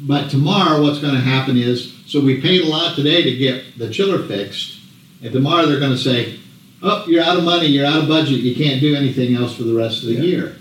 But 0.00 0.30
tomorrow, 0.30 0.82
what's 0.82 0.98
going 0.98 1.14
to 1.14 1.20
happen 1.20 1.56
is, 1.56 1.94
so 2.06 2.20
we 2.20 2.40
paid 2.40 2.62
a 2.62 2.66
lot 2.66 2.96
today 2.96 3.22
to 3.22 3.36
get 3.36 3.78
the 3.78 3.90
chiller 3.90 4.26
fixed. 4.26 4.80
And 5.22 5.32
tomorrow 5.32 5.66
they're 5.66 5.78
going 5.78 5.92
to 5.92 5.98
say, 5.98 6.40
oh, 6.82 7.04
you're 7.06 7.22
out 7.22 7.36
of 7.36 7.44
money, 7.44 7.66
you're 7.66 7.86
out 7.86 8.02
of 8.02 8.08
budget, 8.08 8.40
you 8.40 8.54
can't 8.54 8.80
do 8.80 8.96
anything 8.96 9.36
else 9.36 9.54
for 9.54 9.64
the 9.64 9.74
rest 9.74 10.02
of 10.02 10.08
the 10.08 10.14
yeah. 10.14 10.22
year. 10.22 10.56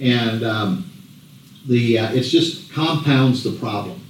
And 0.00 0.44
um, 0.44 0.90
the 1.66 1.98
uh, 1.98 2.12
it's 2.12 2.30
just 2.30 2.72
compounds 2.72 3.42
the 3.42 3.52
problem. 3.52 4.00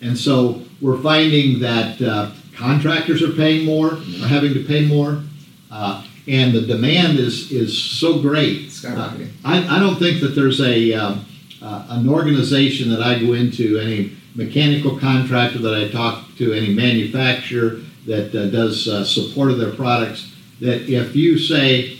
And 0.00 0.16
so 0.16 0.62
we're 0.80 1.00
finding 1.02 1.60
that 1.60 2.00
uh, 2.00 2.30
contractors 2.54 3.22
are 3.22 3.32
paying 3.32 3.66
more, 3.66 3.94
are 3.94 4.28
having 4.28 4.54
to 4.54 4.64
pay 4.64 4.86
more. 4.86 5.22
Uh, 5.70 6.06
and 6.28 6.52
the 6.52 6.60
demand 6.60 7.18
is 7.18 7.50
is 7.50 7.76
so 7.76 8.20
great. 8.20 8.68
Skyrocketing. 8.68 9.30
I, 9.44 9.76
I 9.76 9.80
don't 9.80 9.98
think 9.98 10.20
that 10.20 10.28
there's 10.28 10.60
a 10.60 10.92
um, 10.92 11.24
uh, 11.62 11.86
an 11.90 12.08
organization 12.08 12.90
that 12.90 13.02
I 13.02 13.18
go 13.18 13.34
into, 13.34 13.78
any 13.78 14.16
mechanical 14.34 14.98
contractor 14.98 15.58
that 15.58 15.74
I 15.74 15.88
talk 15.88 16.24
to, 16.38 16.52
any 16.52 16.72
manufacturer 16.72 17.80
that 18.06 18.34
uh, 18.34 18.48
does 18.50 18.88
uh, 18.88 19.04
support 19.04 19.50
of 19.50 19.58
their 19.58 19.72
products, 19.72 20.34
that 20.60 20.88
if 20.88 21.14
you 21.14 21.38
say, 21.38 21.98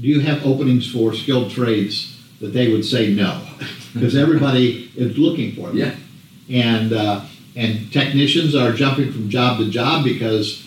do 0.00 0.08
you 0.08 0.20
have 0.20 0.44
openings 0.44 0.90
for 0.90 1.14
skilled 1.14 1.50
trades, 1.50 2.18
that 2.40 2.48
they 2.48 2.72
would 2.72 2.84
say 2.84 3.12
no, 3.12 3.46
because 3.94 4.16
everybody 4.16 4.90
is 4.96 5.16
looking 5.18 5.54
for 5.54 5.68
them. 5.68 5.76
Yeah. 5.76 5.94
And 6.50 6.92
uh, 6.92 7.24
and 7.56 7.92
technicians 7.92 8.54
are 8.54 8.72
jumping 8.72 9.12
from 9.12 9.30
job 9.30 9.58
to 9.58 9.70
job 9.70 10.04
because 10.04 10.66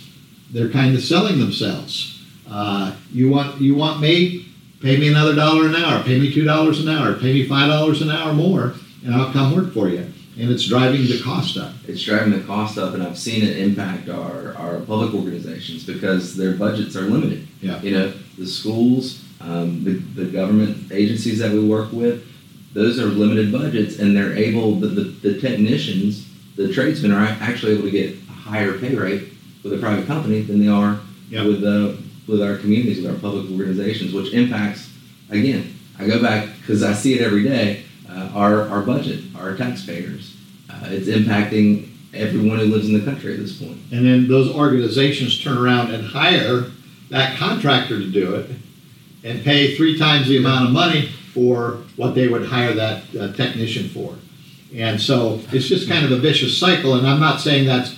they're 0.51 0.69
kind 0.69 0.95
of 0.95 1.03
selling 1.03 1.39
themselves. 1.39 2.23
Uh, 2.49 2.95
you 3.11 3.29
want 3.29 3.61
you 3.61 3.75
want 3.75 3.99
me? 3.99 4.46
Pay 4.81 4.97
me 4.97 5.07
another 5.07 5.35
dollar 5.35 5.65
an 5.65 5.75
hour. 5.75 6.03
Pay 6.03 6.19
me 6.19 6.31
two 6.33 6.43
dollars 6.43 6.79
an 6.85 6.89
hour. 6.89 7.13
Pay 7.13 7.33
me 7.33 7.47
five 7.47 7.69
dollars 7.69 8.01
an 8.01 8.11
hour 8.11 8.33
more, 8.33 8.75
and 9.03 9.15
I'll 9.15 9.31
come 9.31 9.55
work 9.55 9.73
for 9.73 9.89
you. 9.89 10.11
And 10.39 10.51
it's 10.51 10.67
driving 10.67 11.01
the 11.01 11.19
cost 11.23 11.57
up. 11.57 11.73
It's 11.87 12.03
driving 12.03 12.31
the 12.31 12.45
cost 12.45 12.77
up, 12.77 12.93
and 12.93 13.01
I've 13.01 13.17
seen 13.17 13.43
it 13.43 13.57
impact 13.57 14.07
our, 14.07 14.53
our 14.55 14.79
public 14.81 15.15
organizations 15.15 15.83
because 15.83 16.37
their 16.37 16.53
budgets 16.53 16.95
are 16.95 17.01
limited. 17.01 17.47
Yeah. 17.59 17.81
You 17.81 17.91
know, 17.91 18.13
the 18.37 18.45
schools, 18.45 19.23
um, 19.41 19.83
the, 19.83 19.93
the 19.93 20.25
government 20.25 20.91
agencies 20.91 21.39
that 21.39 21.51
we 21.51 21.67
work 21.67 21.91
with, 21.91 22.23
those 22.73 22.99
are 22.99 23.05
limited 23.05 23.51
budgets, 23.51 23.97
and 23.97 24.15
they're 24.15 24.37
able, 24.37 24.75
the, 24.75 24.87
the, 24.87 25.01
the 25.01 25.41
technicians, 25.41 26.31
the 26.55 26.71
tradesmen 26.71 27.11
are 27.11 27.25
actually 27.41 27.71
able 27.71 27.83
to 27.83 27.91
get 27.91 28.13
a 28.13 28.31
higher 28.31 28.77
pay 28.77 28.93
rate 28.93 29.33
with 29.63 29.73
a 29.73 29.77
private 29.79 30.05
company 30.05 30.41
than 30.41 30.59
they 30.59 30.67
are 30.67 30.99
yep. 31.29 31.47
with 31.47 31.61
the 31.61 31.97
with 32.27 32.41
our 32.41 32.57
communities, 32.57 33.01
with 33.01 33.11
our 33.11 33.19
public 33.19 33.49
organizations, 33.51 34.13
which 34.13 34.33
impacts, 34.33 34.89
again, 35.29 35.75
I 35.97 36.07
go 36.07 36.21
back 36.21 36.49
because 36.59 36.83
I 36.83 36.93
see 36.93 37.15
it 37.15 37.21
every 37.21 37.43
day, 37.43 37.83
uh, 38.09 38.31
our, 38.35 38.67
our 38.69 38.81
budget, 38.81 39.23
our 39.35 39.55
taxpayers. 39.55 40.35
uh, 40.69 40.87
it's 40.89 41.07
impacting 41.07 41.89
everyone 42.13 42.59
who 42.59 42.65
lives 42.65 42.87
in 42.87 42.93
the 42.93 43.03
country 43.03 43.33
at 43.33 43.39
this 43.39 43.59
point. 43.61 43.77
And 43.91 44.05
then 44.05 44.27
those 44.27 44.53
organizations 44.53 45.41
turn 45.41 45.57
around 45.57 45.93
and 45.93 46.05
hire 46.05 46.65
that 47.09 47.37
contractor 47.37 47.99
to 47.99 48.11
do 48.11 48.35
it 48.35 48.51
and 49.23 49.43
pay 49.43 49.75
three 49.75 49.97
times 49.97 50.27
the 50.27 50.37
amount 50.37 50.65
of 50.65 50.71
money 50.71 51.09
for 51.33 51.83
what 51.95 52.15
they 52.15 52.27
would 52.27 52.45
hire 52.45 52.73
that 52.73 53.03
uh, 53.15 53.33
technician 53.33 53.89
for. 53.89 54.15
And 54.75 54.99
so 54.99 55.41
it's 55.51 55.67
just 55.67 55.87
kind 55.87 56.05
of 56.05 56.11
a 56.11 56.17
vicious 56.17 56.57
cycle. 56.57 56.95
And 56.95 57.07
I'm 57.07 57.19
not 57.19 57.39
saying 57.39 57.65
that's 57.65 57.95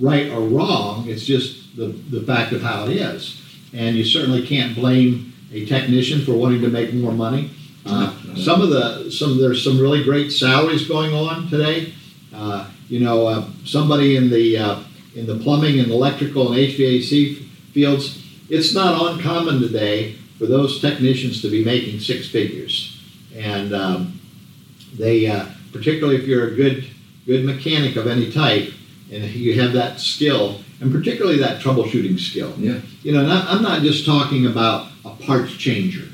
right 0.00 0.30
or 0.30 0.40
wrong, 0.40 1.08
it's 1.08 1.24
just 1.24 1.76
the, 1.76 1.86
the 1.86 2.22
fact 2.22 2.52
of 2.52 2.62
how 2.62 2.86
it 2.86 2.96
is. 2.96 3.37
And 3.74 3.96
you 3.96 4.04
certainly 4.04 4.46
can't 4.46 4.74
blame 4.74 5.32
a 5.52 5.66
technician 5.66 6.24
for 6.24 6.32
wanting 6.32 6.60
to 6.62 6.68
make 6.68 6.92
more 6.94 7.12
money. 7.12 7.50
Uh, 7.86 8.12
some 8.36 8.60
of 8.60 8.70
the 8.70 9.10
some 9.10 9.40
there's 9.40 9.64
some 9.64 9.80
really 9.80 10.04
great 10.04 10.30
salaries 10.30 10.86
going 10.86 11.14
on 11.14 11.48
today. 11.48 11.94
Uh, 12.34 12.68
you 12.88 13.00
know, 13.00 13.26
uh, 13.26 13.48
somebody 13.64 14.16
in 14.16 14.28
the 14.30 14.58
uh, 14.58 14.80
in 15.14 15.26
the 15.26 15.36
plumbing 15.38 15.80
and 15.80 15.90
electrical 15.90 16.52
and 16.52 16.56
HVAC 16.56 17.44
fields, 17.72 18.22
it's 18.50 18.74
not 18.74 19.12
uncommon 19.12 19.60
today 19.60 20.12
for 20.38 20.46
those 20.46 20.80
technicians 20.80 21.40
to 21.42 21.50
be 21.50 21.64
making 21.64 22.00
six 22.00 22.28
figures, 22.28 23.00
and 23.34 23.74
um, 23.74 24.20
they 24.98 25.26
uh, 25.26 25.46
particularly 25.72 26.16
if 26.16 26.26
you're 26.26 26.48
a 26.48 26.54
good 26.54 26.86
good 27.26 27.44
mechanic 27.44 27.96
of 27.96 28.06
any 28.06 28.30
type 28.30 28.72
and 29.12 29.24
you 29.24 29.60
have 29.60 29.72
that 29.72 30.00
skill 30.00 30.60
and 30.80 30.92
particularly 30.92 31.38
that 31.38 31.60
troubleshooting 31.60 32.18
skill. 32.18 32.52
Yeah. 32.58 32.80
You 33.02 33.12
know, 33.12 33.28
I'm 33.28 33.62
not 33.62 33.82
just 33.82 34.06
talking 34.06 34.46
about 34.46 34.90
a 35.04 35.10
parts 35.10 35.52
changer. 35.54 36.08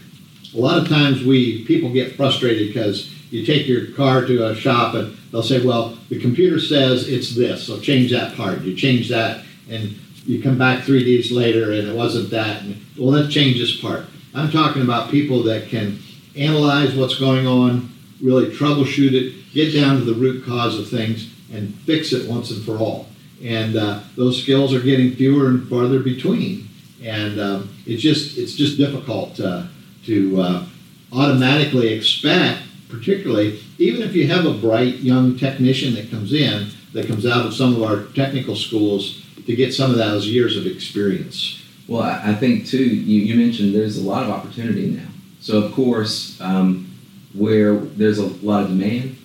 A 0.55 0.59
lot 0.59 0.79
of 0.79 0.89
times 0.89 1.25
we 1.25 1.65
people 1.65 1.93
get 1.93 2.17
frustrated 2.17 2.69
because 2.69 3.11
you 3.31 3.45
take 3.45 3.67
your 3.67 3.89
car 3.93 4.25
to 4.25 4.47
a 4.47 4.55
shop 4.55 4.95
and 4.95 5.17
they'll 5.33 5.43
say, 5.43 5.65
"Well, 5.65 5.99
the 6.09 6.21
computer 6.21 6.61
says 6.61 7.09
it's 7.09 7.35
this, 7.35 7.65
so 7.65 7.81
change 7.81 8.13
that 8.13 8.37
part." 8.37 8.63
You 8.63 8.75
change 8.75 9.09
that, 9.09 9.45
and 9.69 9.97
you 10.27 10.43
come 10.43 10.57
back 10.57 10.85
three 10.85 11.05
days 11.05 11.31
later 11.31 11.73
and 11.73 11.89
it 11.89 11.95
wasn't 11.95 12.31
that. 12.31 12.63
And, 12.63 12.81
well, 12.97 13.11
let's 13.11 13.33
change 13.33 13.59
this 13.59 13.77
part. 13.81 14.07
I'm 14.35 14.51
talking 14.51 14.83
about 14.83 15.11
people 15.11 15.43
that 15.45 15.69
can 15.69 15.99
analyze 16.37 16.95
what's 16.95 17.19
going 17.19 17.47
on, 17.47 17.93
really 18.23 18.47
troubleshoot 18.47 19.13
it, 19.13 19.53
get 19.53 19.73
down 19.73 19.99
to 19.99 20.05
the 20.05 20.15
root 20.15 20.45
cause 20.45 20.79
of 20.79 20.89
things, 20.89 21.31
and 21.53 21.75
fix 21.81 22.13
it 22.13 22.29
once 22.29 22.51
and 22.51 22.65
for 22.65 22.79
all. 22.79 23.07
And 23.43 23.77
uh, 23.77 24.01
those 24.17 24.43
skills 24.43 24.73
are 24.73 24.81
getting 24.81 25.13
fewer 25.13 25.49
and 25.49 25.69
farther 25.69 25.99
between, 25.99 26.69
and 27.03 27.41
um, 27.41 27.75
it's 27.87 28.03
just 28.03 28.39
it's 28.39 28.55
just 28.55 28.79
difficult 28.79 29.39
uh, 29.41 29.65
to 30.07 30.41
uh, 30.41 30.67
automatically 31.13 31.93
expect, 31.93 32.63
particularly 32.89 33.61
even 33.79 34.03
if 34.03 34.15
you 34.15 34.27
have 34.29 34.47
a 34.47 34.55
bright 34.55 34.97
young 34.97 35.37
technician 35.37 35.95
that 35.95 36.11
comes 36.11 36.33
in 36.33 36.69
that 36.93 37.07
comes 37.07 37.27
out 37.27 37.45
of 37.45 37.53
some 37.55 37.75
of 37.75 37.83
our 37.83 38.05
technical 38.15 38.55
schools 38.55 39.23
to 39.47 39.55
get 39.55 39.75
some 39.75 39.91
of 39.91 39.99
those 39.99 40.27
years 40.27 40.57
of 40.57 40.67
experience. 40.67 41.61
Well, 41.87 42.03
I 42.03 42.35
think 42.35 42.67
too, 42.67 42.83
you, 42.83 43.21
you 43.21 43.35
mentioned 43.35 43.75
there's 43.75 43.99
a 43.99 44.03
lot 44.03 44.23
of 44.23 44.31
opportunity 44.31 44.87
now. 44.87 45.09
So, 45.41 45.63
of 45.63 45.73
course, 45.73 46.41
um, 46.41 46.91
where 47.35 47.77
there's 47.77 48.19
a 48.19 48.27
lot 48.27 48.63
of 48.63 48.69
demand 48.69 49.19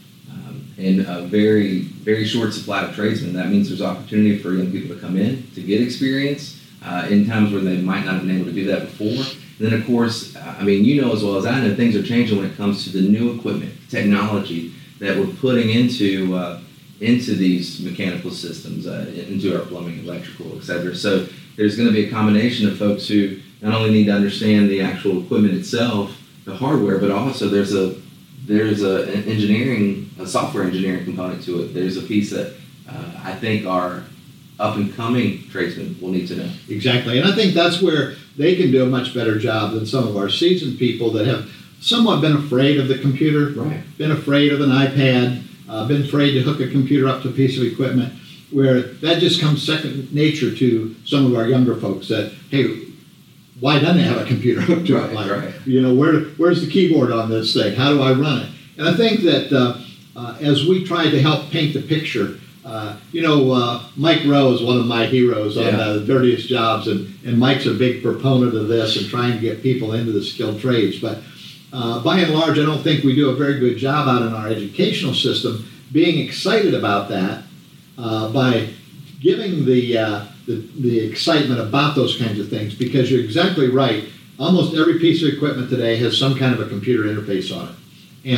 and 0.79 1.01
a 1.01 1.21
very, 1.23 1.81
very 1.81 2.25
short 2.25 2.53
supply 2.53 2.83
of 2.85 2.95
tradesmen, 2.95 3.33
that 3.33 3.49
means 3.49 3.67
there's 3.67 3.81
opportunity 3.81 4.37
for 4.37 4.53
young 4.53 4.71
people 4.71 4.95
to 4.95 5.01
come 5.01 5.17
in 5.17 5.43
to 5.55 5.61
get 5.61 5.81
experience 5.81 6.43
uh, 6.83 7.05
in 7.09 7.27
times 7.27 7.51
where 7.51 7.61
they 7.61 7.77
might 7.77 8.05
not 8.05 8.13
have 8.15 8.25
been 8.25 8.35
able 8.35 8.45
to 8.45 8.53
do 8.53 8.65
that 8.65 8.81
before. 8.83 9.23
And 9.59 9.59
then, 9.59 9.73
of 9.73 9.85
course, 9.85 10.35
I 10.37 10.63
mean, 10.63 10.85
you 10.85 11.01
know 11.01 11.11
as 11.11 11.21
well 11.21 11.35
as 11.35 11.45
I 11.45 11.59
know, 11.61 11.75
things 11.75 11.95
are 11.97 12.03
changing 12.03 12.37
when 12.37 12.49
it 12.49 12.55
comes 12.55 12.85
to 12.85 12.89
the 12.97 13.09
new 13.09 13.35
equipment, 13.35 13.73
technology 13.89 14.73
that 14.99 15.17
we're 15.17 15.33
putting 15.35 15.69
into 15.69 16.35
uh, 16.35 16.61
into 17.01 17.33
these 17.33 17.81
mechanical 17.81 18.31
systems, 18.31 18.85
uh, 18.87 19.05
into 19.15 19.57
our 19.57 19.65
plumbing, 19.65 19.99
electrical, 19.99 20.57
et 20.57 20.63
cetera. 20.63 20.93
So 20.95 21.27
there's 21.55 21.77
going 21.77 21.87
to 21.87 21.93
be 21.93 22.05
a 22.05 22.09
combination 22.09 22.67
of 22.67 22.77
folks 22.77 23.07
who 23.07 23.39
not 23.61 23.73
only 23.73 23.91
need 23.91 24.05
to 24.05 24.11
understand 24.11 24.69
the 24.69 24.81
actual 24.81 25.23
equipment 25.23 25.53
itself, 25.53 26.17
the 26.45 26.55
hardware, 26.55 26.97
but 26.97 27.11
also 27.11 27.47
there's 27.47 27.73
a 27.73 27.95
there's 28.49 28.81
a, 28.81 29.03
an 29.03 29.23
engineering, 29.25 30.09
a 30.19 30.25
software 30.25 30.63
engineering 30.63 31.05
component 31.05 31.43
to 31.43 31.61
it. 31.61 31.73
There's 31.73 31.97
a 31.97 32.01
piece 32.01 32.31
that 32.31 32.55
uh, 32.89 33.11
I 33.23 33.35
think 33.35 33.67
our 33.67 34.03
up 34.59 34.75
and 34.75 34.93
coming 34.95 35.43
tradesmen 35.49 35.95
will 36.01 36.09
need 36.09 36.27
to 36.27 36.35
know. 36.35 36.51
Exactly, 36.67 37.19
and 37.19 37.31
I 37.31 37.35
think 37.35 37.53
that's 37.53 37.81
where 37.81 38.15
they 38.37 38.55
can 38.55 38.71
do 38.71 38.83
a 38.83 38.87
much 38.87 39.13
better 39.13 39.37
job 39.37 39.73
than 39.73 39.85
some 39.85 40.05
of 40.07 40.17
our 40.17 40.29
seasoned 40.29 40.79
people 40.79 41.11
that 41.11 41.27
have 41.27 41.49
somewhat 41.79 42.21
been 42.21 42.35
afraid 42.35 42.79
of 42.79 42.87
the 42.89 42.97
computer, 42.97 43.51
Right. 43.51 43.81
been 43.97 44.11
afraid 44.11 44.51
of 44.51 44.59
an 44.61 44.69
iPad, 44.71 45.43
uh, 45.69 45.87
been 45.87 46.01
afraid 46.01 46.31
to 46.33 46.41
hook 46.41 46.59
a 46.59 46.67
computer 46.67 47.07
up 47.07 47.21
to 47.21 47.29
a 47.29 47.31
piece 47.31 47.55
of 47.57 47.63
equipment, 47.63 48.11
where 48.51 48.81
that 48.81 49.19
just 49.19 49.39
comes 49.39 49.63
second 49.63 50.11
nature 50.13 50.53
to 50.53 50.95
some 51.05 51.25
of 51.27 51.35
our 51.35 51.47
younger 51.47 51.75
folks 51.75 52.07
that, 52.07 52.33
hey, 52.49 52.65
why 53.59 53.79
doesn't 53.79 53.99
it 53.99 54.05
have 54.05 54.21
a 54.21 54.25
computer 54.25 54.61
hooked 54.61 54.87
to 54.87 55.03
it? 55.03 55.13
Like, 55.13 55.29
right. 55.29 55.53
you 55.65 55.81
know, 55.81 55.93
where, 55.93 56.21
where's 56.37 56.61
the 56.65 56.71
keyboard 56.71 57.11
on 57.11 57.29
this 57.29 57.53
thing? 57.53 57.75
How 57.75 57.89
do 57.91 58.01
I 58.01 58.13
run 58.13 58.43
it? 58.43 58.49
And 58.77 58.87
I 58.87 58.95
think 58.95 59.21
that 59.21 59.51
uh, 59.51 59.77
uh, 60.15 60.37
as 60.39 60.65
we 60.65 60.85
try 60.85 61.09
to 61.09 61.21
help 61.21 61.49
paint 61.51 61.73
the 61.73 61.81
picture, 61.81 62.39
uh, 62.65 62.97
you 63.11 63.21
know, 63.21 63.51
uh, 63.51 63.83
Mike 63.95 64.21
Rowe 64.25 64.53
is 64.53 64.61
one 64.61 64.77
of 64.77 64.85
my 64.85 65.05
heroes 65.05 65.57
on 65.57 65.65
Yeah. 65.65 65.77
uh, 65.77 65.93
the 65.93 66.05
dirtiest 66.05 66.47
jobs, 66.47 66.87
and, 66.87 67.13
and 67.25 67.37
Mike's 67.37 67.65
a 67.65 67.73
big 67.73 68.03
proponent 68.03 68.55
of 68.55 68.67
this 68.67 68.97
and 68.97 69.09
trying 69.09 69.33
to 69.33 69.39
get 69.39 69.63
people 69.63 69.93
into 69.93 70.11
the 70.11 70.23
skilled 70.23 70.59
trades. 70.61 70.99
But 70.99 71.19
uh, 71.73 72.03
by 72.03 72.19
and 72.19 72.33
large, 72.33 72.59
I 72.59 72.65
don't 72.65 72.83
think 72.83 73.03
we 73.03 73.15
do 73.15 73.29
a 73.29 73.35
very 73.35 73.59
good 73.59 73.77
job 73.77 74.07
out 74.07 74.21
in 74.21 74.33
our 74.33 74.47
educational 74.47 75.13
system 75.13 75.67
being 75.91 76.25
excited 76.25 76.73
about 76.73 77.09
that 77.09 77.43
uh, 77.97 78.29
by 78.31 78.69
giving 79.19 79.65
the, 79.65 79.97
uh, 79.97 80.25
the 80.47 80.55
the 80.79 80.99
excitement 80.99 81.59
about 81.59 81.95
those 81.95 82.17
kinds 82.17 82.39
of 82.39 82.49
things. 82.49 82.75
Because 82.75 83.11
you're 83.11 83.23
exactly 83.23 83.69
right. 83.69 84.05
Almost 84.39 84.75
every 84.75 84.99
piece 84.99 85.21
of 85.21 85.33
equipment 85.33 85.69
today 85.69 85.97
has 85.97 86.17
some 86.17 86.35
kind 86.37 86.53
of 86.53 86.61
a 86.61 86.69
computer 86.69 87.03
interface 87.03 87.55
on 87.55 87.69
it, 87.69 87.75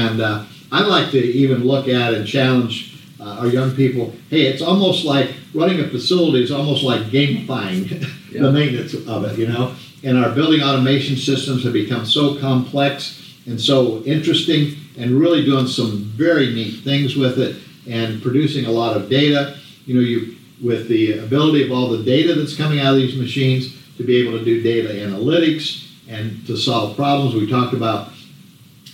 and 0.01 0.19
uh, 0.21 0.45
I 0.71 0.81
like 0.81 1.11
to 1.11 1.19
even 1.19 1.63
look 1.63 1.87
at 1.87 2.13
and 2.13 2.25
challenge 2.25 2.99
uh, 3.19 3.37
our 3.39 3.47
young 3.47 3.71
people. 3.75 4.13
Hey, 4.29 4.43
it's 4.47 4.61
almost 4.63 5.05
like 5.05 5.29
running 5.53 5.79
a 5.79 5.87
facility 5.87 6.41
is 6.43 6.51
almost 6.51 6.83
like 6.83 7.01
gamifying 7.03 8.07
Yeah. 8.31 8.43
the 8.43 8.51
maintenance 8.53 8.93
of 8.93 9.25
it, 9.25 9.37
you 9.37 9.47
know. 9.47 9.75
And 10.03 10.17
our 10.17 10.33
building 10.33 10.61
automation 10.63 11.17
systems 11.17 11.65
have 11.65 11.73
become 11.73 12.05
so 12.05 12.39
complex 12.39 13.35
and 13.45 13.59
so 13.59 14.01
interesting, 14.03 14.75
and 14.97 15.11
really 15.11 15.43
doing 15.43 15.67
some 15.67 16.03
very 16.15 16.47
neat 16.53 16.83
things 16.83 17.15
with 17.15 17.37
it, 17.39 17.57
and 17.89 18.21
producing 18.21 18.65
a 18.65 18.71
lot 18.71 18.95
of 18.97 19.09
data. 19.09 19.57
You 19.85 19.95
know, 19.95 20.01
you 20.01 20.37
with 20.63 20.87
the 20.87 21.19
ability 21.19 21.63
of 21.65 21.71
all 21.71 21.89
the 21.89 22.03
data 22.03 22.35
that's 22.35 22.55
coming 22.55 22.79
out 22.79 22.93
of 22.93 22.99
these 22.99 23.15
machines 23.15 23.75
to 23.97 24.03
be 24.03 24.17
able 24.17 24.37
to 24.37 24.45
do 24.45 24.61
data 24.61 24.89
analytics 24.89 25.87
and 26.07 26.45
to 26.45 26.57
solve 26.57 26.95
problems. 26.95 27.35
We 27.35 27.49
talked 27.49 27.73
about 27.73 28.11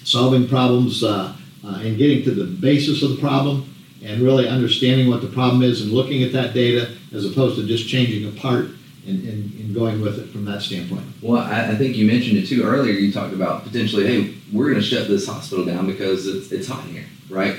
solving 0.04 0.48
problems 0.48 1.04
uh, 1.04 1.36
uh, 1.66 1.80
and 1.82 1.98
getting 1.98 2.24
to 2.24 2.32
the 2.32 2.46
basis 2.46 3.04
of 3.04 3.12
the 3.12 3.18
problem 3.18 3.74
and 4.04 4.22
really 4.22 4.48
understanding 4.48 5.10
what 5.10 5.22
the 5.22 5.28
problem 5.28 5.64
is 5.64 5.82
and 5.82 5.92
looking 5.92 6.24
at 6.24 6.32
that 6.32 6.54
data 6.54 6.96
as 7.14 7.26
opposed 7.26 7.58
to 7.58 7.66
just 7.66 7.88
changing 7.90 8.28
a 8.28 8.40
part 8.40 8.66
and, 9.06 9.28
and, 9.28 9.54
and 9.60 9.74
going 9.74 10.02
with 10.02 10.20
it 10.20 10.30
from 10.30 10.46
that 10.46 10.62
standpoint. 10.62 11.06
Well, 11.22 11.42
I, 11.42 11.72
I 11.72 11.76
think 11.76 11.96
you 11.96 12.06
mentioned 12.06 12.38
it 12.38 12.48
too 12.48 12.64
earlier. 12.64 12.94
You 12.94 13.12
talked 13.12 13.34
about 13.34 13.64
potentially, 13.64 14.06
hey, 14.06 14.36
we're 14.54 14.70
going 14.70 14.82
to 14.82 14.82
shut 14.82 15.08
this 15.08 15.28
hospital 15.28 15.66
down 15.66 15.88
because 15.88 16.28
it's, 16.28 16.52
it's 16.52 16.68
hot 16.68 16.84
here, 16.86 17.06
right? 17.30 17.58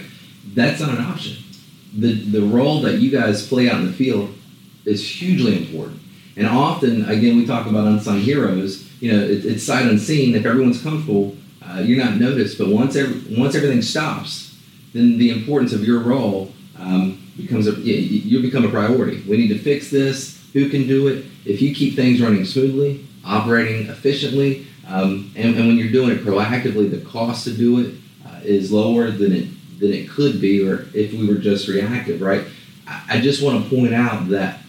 That's 0.55 0.81
not 0.81 0.91
an 0.91 1.05
option. 1.05 1.37
The, 1.97 2.13
the 2.13 2.43
role 2.43 2.81
that 2.83 2.99
you 2.99 3.11
guys 3.11 3.47
play 3.47 3.69
out 3.71 3.81
in 3.81 3.87
the 3.87 3.93
field 3.93 4.35
is 4.85 5.07
hugely 5.09 5.57
important. 5.57 6.01
And 6.37 6.47
often, 6.47 7.09
again, 7.09 7.37
we 7.37 7.47
talk 7.47 7.67
about 7.67 7.87
unsung 7.87 8.21
heroes. 8.21 8.89
You 9.01 9.13
know, 9.13 9.23
it, 9.25 9.45
it's 9.45 9.65
sight 9.65 9.87
unseen. 9.87 10.35
If 10.35 10.47
everyone's 10.47 10.83
comfortable, 10.83 11.37
uh, 11.63 11.81
you're 11.81 12.03
not 12.03 12.17
noticed. 12.17 12.59
But 12.59 12.69
once 12.69 12.95
every, 12.95 13.37
once 13.37 13.55
everything 13.55 13.83
stops, 13.83 14.57
then 14.93 15.19
the 15.19 15.31
importance 15.31 15.73
of 15.73 15.85
your 15.85 16.01
role 16.01 16.53
um, 16.79 17.21
becomes 17.37 17.67
a 17.67 17.73
you, 17.73 18.41
become 18.41 18.65
a 18.65 18.69
priority. 18.69 19.23
We 19.29 19.37
need 19.37 19.49
to 19.49 19.59
fix 19.59 19.91
this. 19.91 20.37
Who 20.53 20.69
can 20.69 20.87
do 20.87 21.09
it? 21.09 21.27
If 21.45 21.61
you 21.61 21.75
keep 21.75 21.97
things 21.97 22.21
running 22.21 22.45
smoothly, 22.45 23.07
operating 23.25 23.89
efficiently, 23.89 24.67
um, 24.87 25.31
and, 25.37 25.57
and 25.57 25.67
when 25.67 25.77
you're 25.77 25.93
doing 25.93 26.11
it 26.11 26.25
proactively, 26.25 26.91
the 26.91 27.01
cost 27.01 27.45
to 27.45 27.55
do 27.55 27.81
it 27.81 27.95
uh, 28.27 28.41
is 28.43 28.73
lower 28.73 29.11
than 29.11 29.33
it 29.33 29.49
than 29.79 29.93
it 29.93 30.09
could 30.09 30.41
be, 30.41 30.67
or 30.67 30.87
if 30.95 31.13
we 31.13 31.27
were 31.27 31.41
just 31.41 31.69
reactive, 31.69 32.21
right? 32.21 32.45
I, 33.09 33.21
just 33.21 33.43
want 33.43 33.63
to 33.63 33.71
point 33.71 33.95
out 33.95 34.29
that 34.29 34.61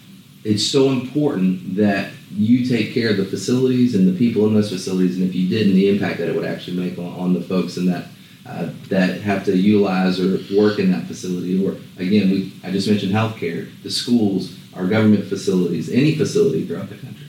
it's 0.43 0.65
so 0.65 0.91
important 0.91 1.75
that 1.77 2.11
you 2.31 2.65
take 2.65 2.93
care 2.93 3.09
of 3.11 3.17
the 3.17 3.25
facilities 3.25 3.95
and 3.95 4.07
the 4.07 4.17
people 4.17 4.45
in 4.47 4.53
those 4.53 4.69
facilities, 4.69 5.17
and 5.17 5.27
if 5.27 5.33
you 5.33 5.47
didn't, 5.47 5.73
the 5.73 5.89
impact 5.89 6.19
that 6.19 6.29
it 6.29 6.35
would 6.35 6.45
actually 6.45 6.77
make 6.77 6.97
on, 6.99 7.13
on 7.13 7.33
the 7.33 7.41
folks 7.41 7.77
in 7.77 7.85
that 7.85 8.05
uh, 8.45 8.69
that 8.87 9.21
have 9.21 9.45
to 9.45 9.55
utilize 9.55 10.19
or 10.19 10.39
work 10.57 10.79
in 10.79 10.91
that 10.91 11.05
facility. 11.05 11.65
Or 11.65 11.75
again, 11.97 12.31
we 12.31 12.53
I 12.63 12.71
just 12.71 12.87
mentioned 12.87 13.13
healthcare, 13.13 13.69
the 13.83 13.91
schools, 13.91 14.57
our 14.73 14.87
government 14.87 15.25
facilities, 15.25 15.89
any 15.89 16.15
facility 16.15 16.65
throughout 16.65 16.89
the 16.89 16.95
country. 16.95 17.27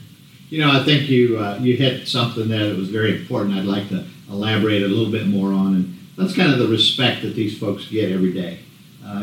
You 0.49 0.59
know, 0.59 0.71
I 0.71 0.83
think 0.83 1.09
you 1.09 1.37
uh, 1.37 1.59
you 1.61 1.77
hit 1.77 2.07
something 2.07 2.47
there 2.47 2.69
that 2.69 2.77
was 2.77 2.89
very 2.89 3.21
important. 3.21 3.55
I'd 3.55 3.65
like 3.65 3.89
to 3.89 4.05
elaborate 4.29 4.83
a 4.83 4.87
little 4.87 5.11
bit 5.11 5.27
more 5.27 5.51
on, 5.53 5.75
and 5.75 5.97
that's 6.21 6.35
kind 6.35 6.51
of 6.51 6.59
the 6.59 6.67
respect 6.67 7.23
that 7.23 7.35
these 7.35 7.57
folks 7.57 7.87
get 7.87 8.11
every 8.11 8.31
day. 8.33 8.59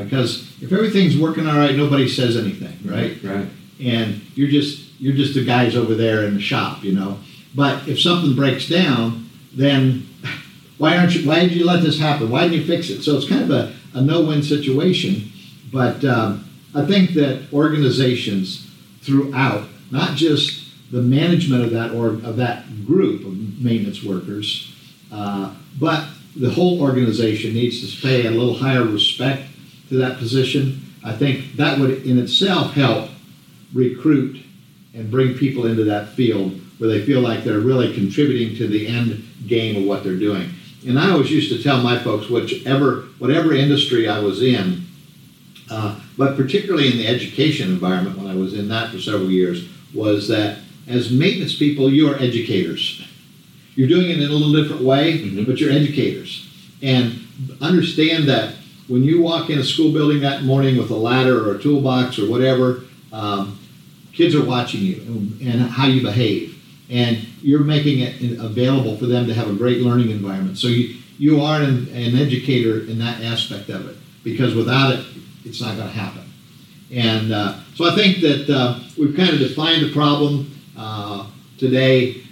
Because 0.02 0.52
if 0.60 0.72
everything's 0.72 1.16
working 1.16 1.46
all 1.46 1.56
right, 1.56 1.74
nobody 1.74 2.08
says 2.08 2.36
anything, 2.36 2.76
right? 2.84 3.16
Right. 3.22 3.48
and 3.80 4.20
you're 4.34 4.50
just 4.50 5.00
you're 5.00 5.14
just 5.14 5.34
the 5.34 5.44
guys 5.44 5.76
over 5.76 5.94
there 5.94 6.24
in 6.24 6.34
the 6.34 6.40
shop, 6.40 6.82
you 6.82 6.92
know. 6.92 7.18
But 7.54 7.88
if 7.88 8.00
something 8.00 8.34
breaks 8.34 8.68
down, 8.68 9.30
then 9.54 10.08
why 10.78 10.96
aren't 10.96 11.14
you? 11.14 11.26
Why 11.26 11.40
did 11.40 11.52
you 11.52 11.64
let 11.64 11.82
this 11.82 11.98
happen? 11.98 12.30
Why 12.30 12.42
didn't 12.42 12.60
you 12.60 12.66
fix 12.66 12.90
it? 12.90 13.02
So 13.02 13.16
it's 13.16 13.28
kind 13.28 13.42
of 13.42 13.50
a, 13.50 13.74
a 13.94 14.02
no-win 14.02 14.42
situation. 14.42 15.30
But 15.72 16.04
um, 16.04 16.48
I 16.74 16.84
think 16.84 17.10
that 17.10 17.52
organizations 17.52 18.70
throughout, 19.02 19.68
not 19.90 20.16
just 20.16 20.64
the 20.90 21.02
management 21.02 21.64
of 21.64 21.70
that 21.70 21.92
or 21.92 22.08
of 22.08 22.36
that 22.36 22.86
group 22.86 23.24
of 23.24 23.60
maintenance 23.60 24.02
workers, 24.02 24.74
uh, 25.12 25.54
but 25.78 26.08
the 26.38 26.50
whole 26.50 26.80
organization 26.80 27.54
needs 27.54 27.80
to 27.80 28.00
pay 28.00 28.26
a 28.26 28.30
little 28.30 28.54
higher 28.54 28.84
respect 28.84 29.42
to 29.88 29.96
that 29.96 30.18
position. 30.18 30.94
I 31.04 31.12
think 31.12 31.54
that 31.56 31.78
would 31.78 32.04
in 32.04 32.18
itself 32.18 32.72
help 32.74 33.10
recruit 33.72 34.44
and 34.94 35.10
bring 35.10 35.34
people 35.34 35.66
into 35.66 35.84
that 35.84 36.10
field 36.10 36.60
where 36.78 36.88
they 36.88 37.04
feel 37.04 37.20
like 37.20 37.44
they're 37.44 37.60
really 37.60 37.92
contributing 37.92 38.56
to 38.56 38.68
the 38.68 38.86
end 38.86 39.24
game 39.46 39.76
of 39.76 39.84
what 39.84 40.04
they're 40.04 40.16
doing. 40.16 40.50
And 40.86 40.98
I 40.98 41.10
always 41.10 41.30
used 41.30 41.52
to 41.52 41.62
tell 41.62 41.82
my 41.82 41.98
folks, 41.98 42.28
whichever, 42.28 43.02
whatever 43.18 43.52
industry 43.52 44.08
I 44.08 44.20
was 44.20 44.42
in, 44.42 44.84
uh, 45.70 45.98
but 46.16 46.36
particularly 46.36 46.90
in 46.90 46.98
the 46.98 47.06
education 47.06 47.70
environment 47.70 48.16
when 48.16 48.28
I 48.28 48.34
was 48.34 48.54
in 48.54 48.68
that 48.68 48.90
for 48.90 48.98
several 48.98 49.30
years, 49.30 49.68
was 49.92 50.28
that 50.28 50.58
as 50.86 51.10
maintenance 51.10 51.56
people, 51.56 51.90
you 51.90 52.10
are 52.10 52.16
educators. 52.16 53.06
You're 53.78 53.86
doing 53.86 54.10
it 54.10 54.20
in 54.20 54.28
a 54.28 54.32
little 54.32 54.52
different 54.60 54.82
way, 54.82 55.18
Mhm. 55.18 55.46
but 55.46 55.60
you're 55.60 55.70
educators. 55.70 56.40
And 56.82 57.20
understand 57.60 58.24
that 58.28 58.56
when 58.88 59.04
you 59.04 59.20
walk 59.22 59.50
in 59.50 59.58
a 59.60 59.62
school 59.62 59.92
building 59.92 60.18
that 60.22 60.42
morning 60.44 60.76
with 60.76 60.90
a 60.90 60.96
ladder 60.96 61.38
or 61.38 61.54
a 61.54 61.62
toolbox 61.62 62.18
or 62.18 62.26
whatever, 62.26 62.82
um, 63.12 63.56
kids 64.12 64.34
are 64.34 64.42
watching 64.42 64.82
you 64.82 64.96
and, 65.06 65.40
and 65.40 65.70
how 65.70 65.86
you 65.86 66.02
behave. 66.02 66.56
And 66.90 67.18
you're 67.40 67.60
making 67.60 68.00
it 68.00 68.40
available 68.40 68.96
for 68.96 69.06
them 69.06 69.28
to 69.28 69.34
have 69.34 69.48
a 69.48 69.52
great 69.52 69.80
learning 69.80 70.10
environment. 70.10 70.58
So 70.58 70.66
you, 70.66 70.96
you 71.16 71.40
are 71.40 71.62
an, 71.62 71.86
an 71.94 72.18
educator 72.18 72.80
in 72.80 72.98
that 72.98 73.22
aspect 73.22 73.68
of 73.68 73.88
it 73.88 73.96
because 74.24 74.56
without 74.56 74.92
it, 74.92 75.04
it's 75.44 75.60
not 75.60 75.76
going 75.76 75.88
to 75.88 75.94
happen. 75.94 76.22
And 76.92 77.32
uh, 77.32 77.54
so 77.76 77.84
I 77.84 77.94
think 77.94 78.22
that 78.22 78.50
uh, 78.50 78.80
we've 78.98 79.14
kind 79.14 79.30
of 79.30 79.38
defined 79.38 79.84
the 79.84 79.92
problem 79.92 80.50
uh, 80.76 81.26
today. 81.58 82.22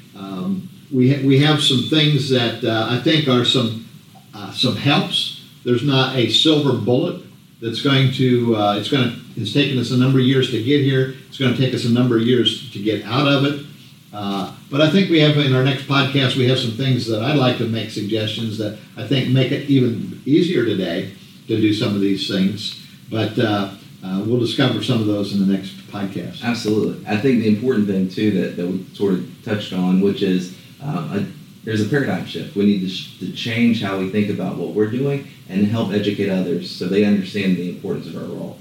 We, 0.93 1.15
ha- 1.15 1.27
we 1.27 1.41
have 1.41 1.63
some 1.63 1.83
things 1.91 2.29
that 2.31 2.65
uh, 2.65 2.89
I 2.91 3.01
think 3.03 3.29
are 3.29 3.45
some, 3.45 3.89
uh, 4.35 4.53
some 4.53 4.77
helps. 4.77 5.45
There's 5.65 5.83
not 5.83 6.17
a 6.17 6.31
silver 6.31 6.73
bullet 6.73 7.23
that's 7.61 7.83
going 7.83 8.13
to, 8.13 8.57
uh, 8.57 8.77
it's 8.79 8.91
going 8.91 9.11
to, 9.11 9.17
it's 9.37 9.53
taken 9.53 9.79
us 9.79 9.91
a 9.91 9.97
number 9.97 10.19
of 10.19 10.25
years 10.25 10.51
to 10.51 10.63
get 10.63 10.83
here. 10.83 11.15
It's 11.29 11.39
going 11.39 11.55
to 11.55 11.59
take 11.59 11.75
us 11.75 11.85
a 11.85 11.91
number 11.91 12.17
of 12.17 12.23
years 12.23 12.71
to 12.73 12.83
get 12.83 13.05
out 13.05 13.27
of 13.27 13.45
it. 13.45 13.67
Uh, 14.13 14.55
but 14.71 14.81
I 14.81 14.91
think 14.91 15.11
we 15.11 15.21
have 15.21 15.37
in 15.37 15.55
our 15.55 15.65
next 15.65 15.85
podcast, 15.85 16.37
we 16.37 16.49
have 16.49 16.59
some 16.59 16.73
things 16.73 17.07
that 17.07 17.23
I'd 17.23 17.37
like 17.37 17.59
to 17.59 17.69
make 17.69 17.91
suggestions 17.91 18.57
that 18.59 18.79
I 18.97 19.07
think 19.07 19.31
make 19.31 19.53
it 19.53 19.69
even 19.69 20.23
easier 20.25 20.65
today 20.65 21.13
to 21.49 21.61
do 21.61 21.73
some 21.75 21.95
of 21.95 22.01
these 22.01 22.29
things. 22.29 22.87
But 23.11 23.39
uh, 23.39 23.75
uh, 24.03 24.25
we'll 24.27 24.41
discover 24.41 24.83
some 24.83 25.01
of 25.01 25.07
those 25.07 25.35
in 25.35 25.47
the 25.47 25.53
next 25.53 25.77
podcast. 25.89 26.43
Absolutely. 26.43 27.07
I 27.07 27.17
think 27.17 27.43
the 27.43 27.49
important 27.49 27.89
thing 27.89 28.09
too 28.09 28.31
that, 28.41 28.57
that 28.57 28.67
we 28.67 28.87
sort 28.95 29.15
of 29.15 29.45
touched 29.45 29.73
on, 29.73 30.01
which 30.01 30.23
is 30.23 30.57
um, 30.83 31.17
a, 31.17 31.27
there's 31.65 31.85
a 31.85 31.89
paradigm 31.89 32.27
shift. 32.27 32.55
We 32.55 32.67
need 32.67 32.81
to, 32.81 32.89
sh- 32.89 33.19
to 33.21 33.33
change 33.33 33.83
how 33.83 33.99
we 33.99 34.11
think 34.11 34.31
about 34.31 34.57
what 34.57 34.69
we're 34.71 34.91
doing 34.91 35.27
and 35.49 35.67
help 35.67 35.93
educate 35.93 36.31
others 36.31 36.71
so 36.71 36.87
they 36.87 37.05
understand 37.05 37.57
the 37.57 37.69
importance 37.69 38.07
of 38.07 38.17
our 38.17 38.23
role. 38.23 38.59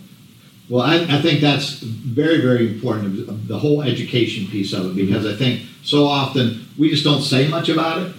Well, 0.70 0.82
I, 0.82 0.96
I 0.96 1.22
think 1.22 1.42
that's 1.42 1.74
very, 1.80 2.42
very 2.42 2.68
important, 2.74 3.48
the 3.48 3.60
whole 3.60 3.84
education 3.84 4.48
piece 4.48 4.74
of 4.74 4.88
it, 4.88 4.96
because 4.96 5.26
I 5.26 5.36
think 5.36 5.62
so 5.84 6.06
often 6.08 6.68
we 6.78 6.90
just 6.90 7.04
don't 7.04 7.22
say 7.22 7.48
much 7.48 7.70
about 7.70 8.02
it. 8.02 8.16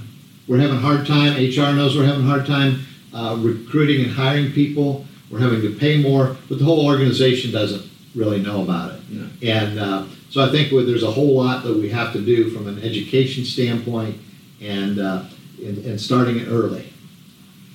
We're 0.47 0.59
having 0.59 0.77
a 0.77 0.81
hard 0.81 1.07
time, 1.07 1.35
HR 1.35 1.75
knows 1.75 1.97
we're 1.97 2.07
having 2.07 2.25
a 2.25 2.29
hard 2.29 2.47
time 2.47 2.87
uh, 3.13 3.37
recruiting 3.41 4.05
and 4.05 4.13
hiring 4.13 4.53
people. 4.53 5.05
We're 5.29 5.41
having 5.41 5.63
to 5.63 5.75
pay 5.75 6.01
more, 6.01 6.37
but 6.49 6.59
the 6.59 6.65
whole 6.65 6.87
organization 6.87 7.51
doesn't 7.51 7.83
really 8.15 8.41
know 8.41 8.63
about 8.63 8.93
it. 8.95 9.01
No. 9.11 9.29
And 9.43 9.79
uh, 9.81 10.05
so 10.37 10.45
I 10.45 10.51
think 10.51 10.69
there's 10.69 11.03
a 11.03 11.11
whole 11.11 11.35
lot 11.35 11.65
that 11.65 11.75
we 11.75 11.89
have 11.89 12.13
to 12.13 12.21
do 12.21 12.51
from 12.51 12.67
an 12.69 12.83
education 12.83 13.47
standpoint 13.47 14.19
and, 14.61 14.99
uh, 14.99 15.25
and, 15.65 15.79
and 15.79 15.99
starting 15.99 16.37
it 16.39 16.49
early. 16.49 16.93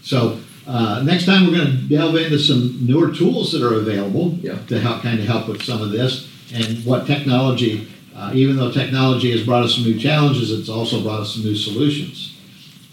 So 0.04 0.40
uh, 0.68 1.02
next 1.04 1.26
time 1.26 1.48
we're 1.48 1.58
going 1.58 1.72
to 1.72 1.82
delve 1.90 2.18
into 2.18 2.38
some 2.38 2.78
newer 2.86 3.12
tools 3.12 3.52
that 3.54 3.64
are 3.64 3.74
available 3.80 4.34
Yeah. 4.44 4.60
to 4.68 4.80
help 4.80 5.02
kind 5.02 5.20
of 5.20 5.26
help 5.26 5.48
with 5.48 5.64
some 5.64 5.82
of 5.82 5.90
this 5.90 6.30
and 6.54 6.86
what 6.86 7.08
technology, 7.08 7.88
uh, 8.16 8.30
even 8.36 8.58
though 8.58 8.72
technology 8.72 9.32
has 9.32 9.44
brought 9.44 9.64
us 9.64 9.74
some 9.74 9.84
new 9.84 9.98
challenges, 9.98 10.52
it's 10.52 10.70
also 10.70 11.02
brought 11.02 11.22
us 11.22 11.34
some 11.34 11.44
new 11.44 11.56
solutions. 11.56 12.38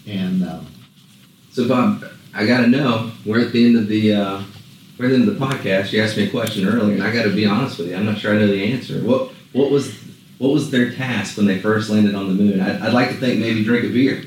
And 0.07 0.49
um, 0.49 0.65
So 1.51 1.67
Bob, 1.67 2.05
I 2.33 2.47
got 2.47 2.61
to 2.61 2.67
know. 2.67 3.11
We're 3.23 3.45
at 3.45 3.51
the 3.51 3.63
end 3.67 3.77
of 3.77 3.87
the 3.87 4.15
uh, 4.15 4.41
we're 4.97 5.05
at 5.05 5.09
the 5.09 5.15
end 5.17 5.29
of 5.29 5.37
the 5.37 5.45
podcast. 5.45 5.93
You 5.93 6.01
asked 6.01 6.17
me 6.17 6.23
a 6.25 6.29
question 6.31 6.67
earlier, 6.67 6.95
and 6.95 7.03
I 7.03 7.13
got 7.13 7.25
to 7.25 7.35
be 7.35 7.45
honest 7.45 7.77
with 7.77 7.89
you. 7.89 7.95
I'm 7.95 8.05
not 8.05 8.17
sure 8.17 8.33
I 8.33 8.39
know 8.39 8.47
the 8.47 8.73
answer. 8.73 8.95
What 9.03 9.33
what 9.53 9.71
was 9.71 9.93
what 10.37 10.53
was 10.53 10.71
their 10.71 10.91
task 10.93 11.37
when 11.37 11.45
they 11.45 11.59
first 11.59 11.89
landed 11.89 12.15
on 12.15 12.27
the 12.27 12.43
moon? 12.43 12.61
I'd, 12.61 12.81
I'd 12.81 12.93
like 12.93 13.09
to 13.09 13.15
think 13.15 13.39
maybe 13.39 13.63
drink 13.63 13.85
a 13.85 13.89
beer. 13.89 14.23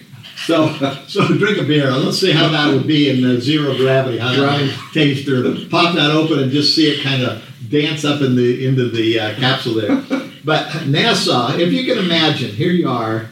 so, 0.46 0.72
so 1.06 1.26
drink 1.26 1.58
a 1.58 1.64
beer. 1.64 1.90
Let's 1.90 2.18
see 2.18 2.32
how 2.32 2.48
that 2.48 2.72
would 2.72 2.86
be 2.86 3.08
in 3.10 3.40
zero 3.40 3.76
gravity. 3.76 4.18
How 4.18 4.32
that 4.32 4.90
taste, 4.92 5.28
or 5.28 5.42
pop 5.70 5.94
that 5.94 6.10
open 6.10 6.38
and 6.38 6.52
just 6.52 6.76
see 6.76 6.88
it 6.90 7.02
kind 7.02 7.22
of 7.22 7.42
dance 7.70 8.04
up 8.04 8.20
in 8.20 8.36
the 8.36 8.66
into 8.66 8.88
the 8.90 9.18
uh, 9.18 9.34
capsule 9.36 9.74
there. 9.74 9.96
But 10.44 10.68
NASA, 10.86 11.58
if 11.58 11.72
you 11.72 11.84
can 11.84 12.04
imagine, 12.04 12.50
here 12.50 12.72
you 12.72 12.88
are, 12.88 13.28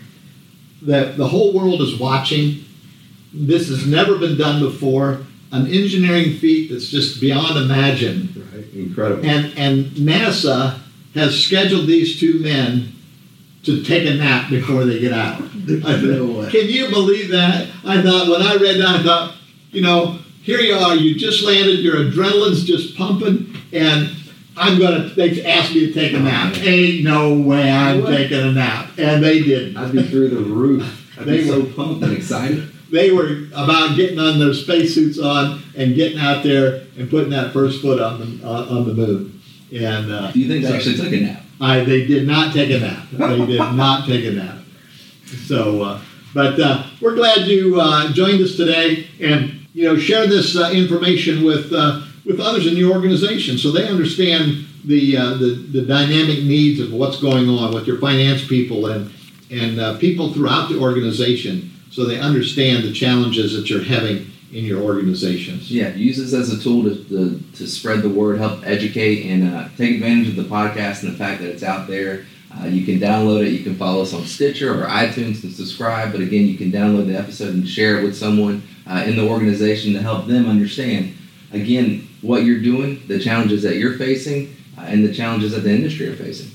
that 0.83 1.17
the 1.17 1.27
whole 1.27 1.53
world 1.53 1.81
is 1.81 1.99
watching. 1.99 2.65
This 3.35 3.69
has 3.69 3.87
never 3.87 4.17
been 4.17 4.39
done 4.39 4.63
before. 4.63 5.23
An 5.53 5.67
engineering 5.67 6.35
feat 6.35 6.71
that's 6.71 6.89
just 6.89 7.21
beyond 7.21 7.59
imagine. 7.59 8.47
Right. 8.55 8.73
Incredible. 8.73 9.29
And 9.29 9.53
and 9.59 9.87
NASA 9.97 10.81
has 11.15 11.39
scheduled 11.45 11.87
these 11.87 12.19
two 12.21 12.41
men 12.41 12.93
to 13.65 13.83
take 13.83 14.07
a 14.09 14.15
nap 14.15 14.49
before 14.51 14.85
they 14.85 14.99
get 15.01 15.13
out. 15.13 15.39
Can 16.51 16.69
you 16.69 16.89
believe 16.89 17.31
that? 17.31 17.69
I 17.85 18.01
thought 18.03 18.29
when 18.29 18.43
I 18.43 18.55
read 18.57 18.79
that, 18.81 19.01
I 19.01 19.03
thought, 19.03 19.35
you 19.71 19.83
know, 19.83 20.19
here 20.43 20.61
you 20.61 20.75
are, 20.75 20.97
you 20.97 21.15
just 21.15 21.43
landed, 21.43 21.81
your 21.81 21.97
adrenaline's 21.97 22.65
just 22.65 22.97
pumping, 22.97 23.55
and 23.73 24.11
I'm 24.57 24.79
gonna. 24.79 25.09
They 25.11 25.45
asked 25.45 25.75
me 25.75 25.87
to 25.87 25.93
take 25.93 26.13
a 26.15 26.19
nap. 26.21 26.57
Ain't 26.59 27.05
no 27.05 27.35
way 27.35 27.71
I'm 27.71 28.03
What? 28.03 28.11
taking 28.17 28.41
a 28.41 28.53
nap, 28.53 28.91
and 28.99 29.23
they 29.23 29.43
didn't. 29.43 29.77
I'd 29.77 29.93
be 29.93 30.03
through 30.03 30.31
the 30.31 30.41
roof. 30.41 31.17
I'd 31.19 31.27
They 31.27 31.39
be 31.39 31.49
so 31.49 31.65
pumped 31.67 32.03
and 32.03 32.13
excited. 32.13 32.71
They 32.91 33.11
were 33.13 33.45
about 33.55 33.95
getting 33.97 34.19
on 34.19 34.39
their 34.41 34.53
spacesuits 34.55 35.19
on 35.19 35.63
and 35.77 35.95
getting 35.95 36.19
out 36.19 36.43
there 36.43 36.83
and 36.99 37.09
putting 37.09 37.31
that 37.31 37.53
first 37.53 37.81
foot 37.83 38.01
on 38.01 38.19
the 38.41 38.47
on 38.47 38.87
the 38.89 38.95
moon. 38.95 39.40
And 39.73 40.11
uh, 40.11 40.33
Do 40.33 40.41
you 40.41 40.49
think 40.49 40.65
they 40.65 40.75
actually 40.75 40.97
took 40.97 41.13
a 41.13 41.21
nap? 41.21 41.43
I, 41.61 41.85
they 41.85 42.07
did 42.07 42.27
not 42.27 42.53
take 42.53 42.71
a 42.71 42.81
nap. 42.81 43.07
They 43.13 43.47
did 43.47 43.59
not 43.75 44.07
take 44.07 44.25
a 44.25 44.33
nap. 44.33 44.57
So, 45.47 45.83
uh, 45.83 46.01
but 46.35 46.59
uh, 46.59 46.87
we're 47.01 47.15
glad 47.15 47.47
you 47.47 47.81
uh, 47.81 48.13
joined 48.13 48.43
us 48.43 48.57
today, 48.57 49.07
and 49.21 49.67
you 49.73 49.85
know, 49.85 49.97
share 49.97 50.27
this 50.27 50.57
uh, 50.57 50.71
information 50.73 51.45
with 51.45 51.73
uh, 51.73 52.03
with 52.25 52.41
others 52.41 52.67
in 52.67 52.77
your 52.77 52.93
organization 52.93 53.59
so 53.59 53.71
they 53.71 53.89
understand 53.89 54.67
the, 54.85 55.17
uh, 55.17 55.35
the 55.35 55.67
the 55.73 55.83
dynamic 55.83 56.43
needs 56.43 56.81
of 56.81 56.93
what's 56.93 57.21
going 57.21 57.49
on 57.49 57.75
with 57.75 57.87
your 57.87 57.99
finance 57.99 58.47
people 58.47 58.87
and 58.87 59.11
and 59.51 59.81
uh, 59.81 59.99
people 59.99 60.33
throughout 60.33 60.69
the 60.69 60.79
organization, 60.79 61.73
so 61.91 62.05
they 62.05 62.21
understand 62.21 62.85
the 62.85 62.93
challenges 62.93 63.57
that 63.57 63.69
you're 63.69 63.83
having 63.83 64.30
in 64.53 64.65
your 64.65 64.83
organizations. 64.83 65.71
Yeah, 65.71 65.95
use 65.95 66.17
this 66.19 66.33
as 66.33 66.53
a 66.53 66.63
tool 66.63 66.83
to, 66.85 67.05
to, 67.05 67.41
to 67.55 67.67
spread 67.67 68.03
the 68.03 68.09
word, 68.09 68.39
help 68.39 68.67
educate, 68.67 69.31
and 69.31 69.55
uh, 69.55 69.69
take 69.77 69.97
advantage 69.97 70.29
of 70.29 70.37
the 70.37 70.43
podcast 70.43 71.03
and 71.03 71.13
the 71.13 71.17
fact 71.17 71.41
that 71.41 71.51
it's 71.51 71.63
out 71.63 71.87
there. 71.87 72.27
Uh, 72.59 72.67
you 72.67 72.85
can 72.85 72.99
download 72.99 73.47
it. 73.47 73.53
You 73.53 73.63
can 73.63 73.77
follow 73.77 74.03
us 74.03 74.13
on 74.13 74.25
Stitcher 74.25 74.75
or 74.75 74.87
iTunes 74.87 75.45
and 75.45 75.53
subscribe. 75.53 76.11
But 76.11 76.21
again, 76.21 76.47
you 76.49 76.59
can 76.59 76.73
download 76.73 77.07
the 77.07 77.17
episode 77.17 77.55
and 77.55 77.69
share 77.69 78.01
it 78.01 78.03
with 78.03 78.17
someone 78.17 78.63
uh, 78.89 79.05
in 79.07 79.15
the 79.17 79.27
organization 79.27 79.93
to 79.93 80.03
help 80.03 80.27
them 80.27 80.49
understand, 80.49 81.15
again, 81.53 82.09
what 82.23 82.43
you're 82.43 82.61
doing, 82.61 83.03
the 83.07 83.21
challenges 83.21 83.63
that 83.63 83.77
you're 83.77 83.97
facing, 83.97 84.57
uh, 84.77 84.83
and 84.83 85.07
the 85.07 85.15
challenges 85.15 85.53
that 85.53 85.61
the 85.61 85.71
industry 85.71 86.09
are 86.09 86.17
facing. 86.17 86.51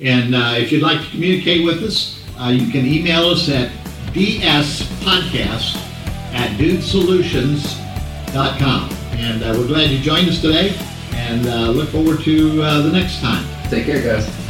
And 0.00 0.34
uh, 0.34 0.54
if 0.56 0.72
you'd 0.72 0.82
like 0.82 1.02
to 1.02 1.10
communicate 1.10 1.66
with 1.66 1.82
us, 1.82 2.18
uh, 2.40 2.48
you 2.48 2.70
can 2.70 2.86
email 2.86 3.28
us 3.28 3.50
at 3.50 3.70
dspodcast 4.12 5.85
at 6.36 6.56
dudesolutions.com. 6.58 8.90
And 9.12 9.42
uh, 9.42 9.54
we're 9.56 9.66
glad 9.66 9.90
you 9.90 9.98
joined 9.98 10.28
us 10.28 10.40
today 10.40 10.76
and 11.14 11.46
uh, 11.46 11.70
look 11.70 11.88
forward 11.88 12.20
to 12.24 12.62
uh, 12.62 12.82
the 12.82 12.92
next 12.92 13.20
time. 13.20 13.46
Take 13.70 13.86
care, 13.86 14.02
guys. 14.02 14.45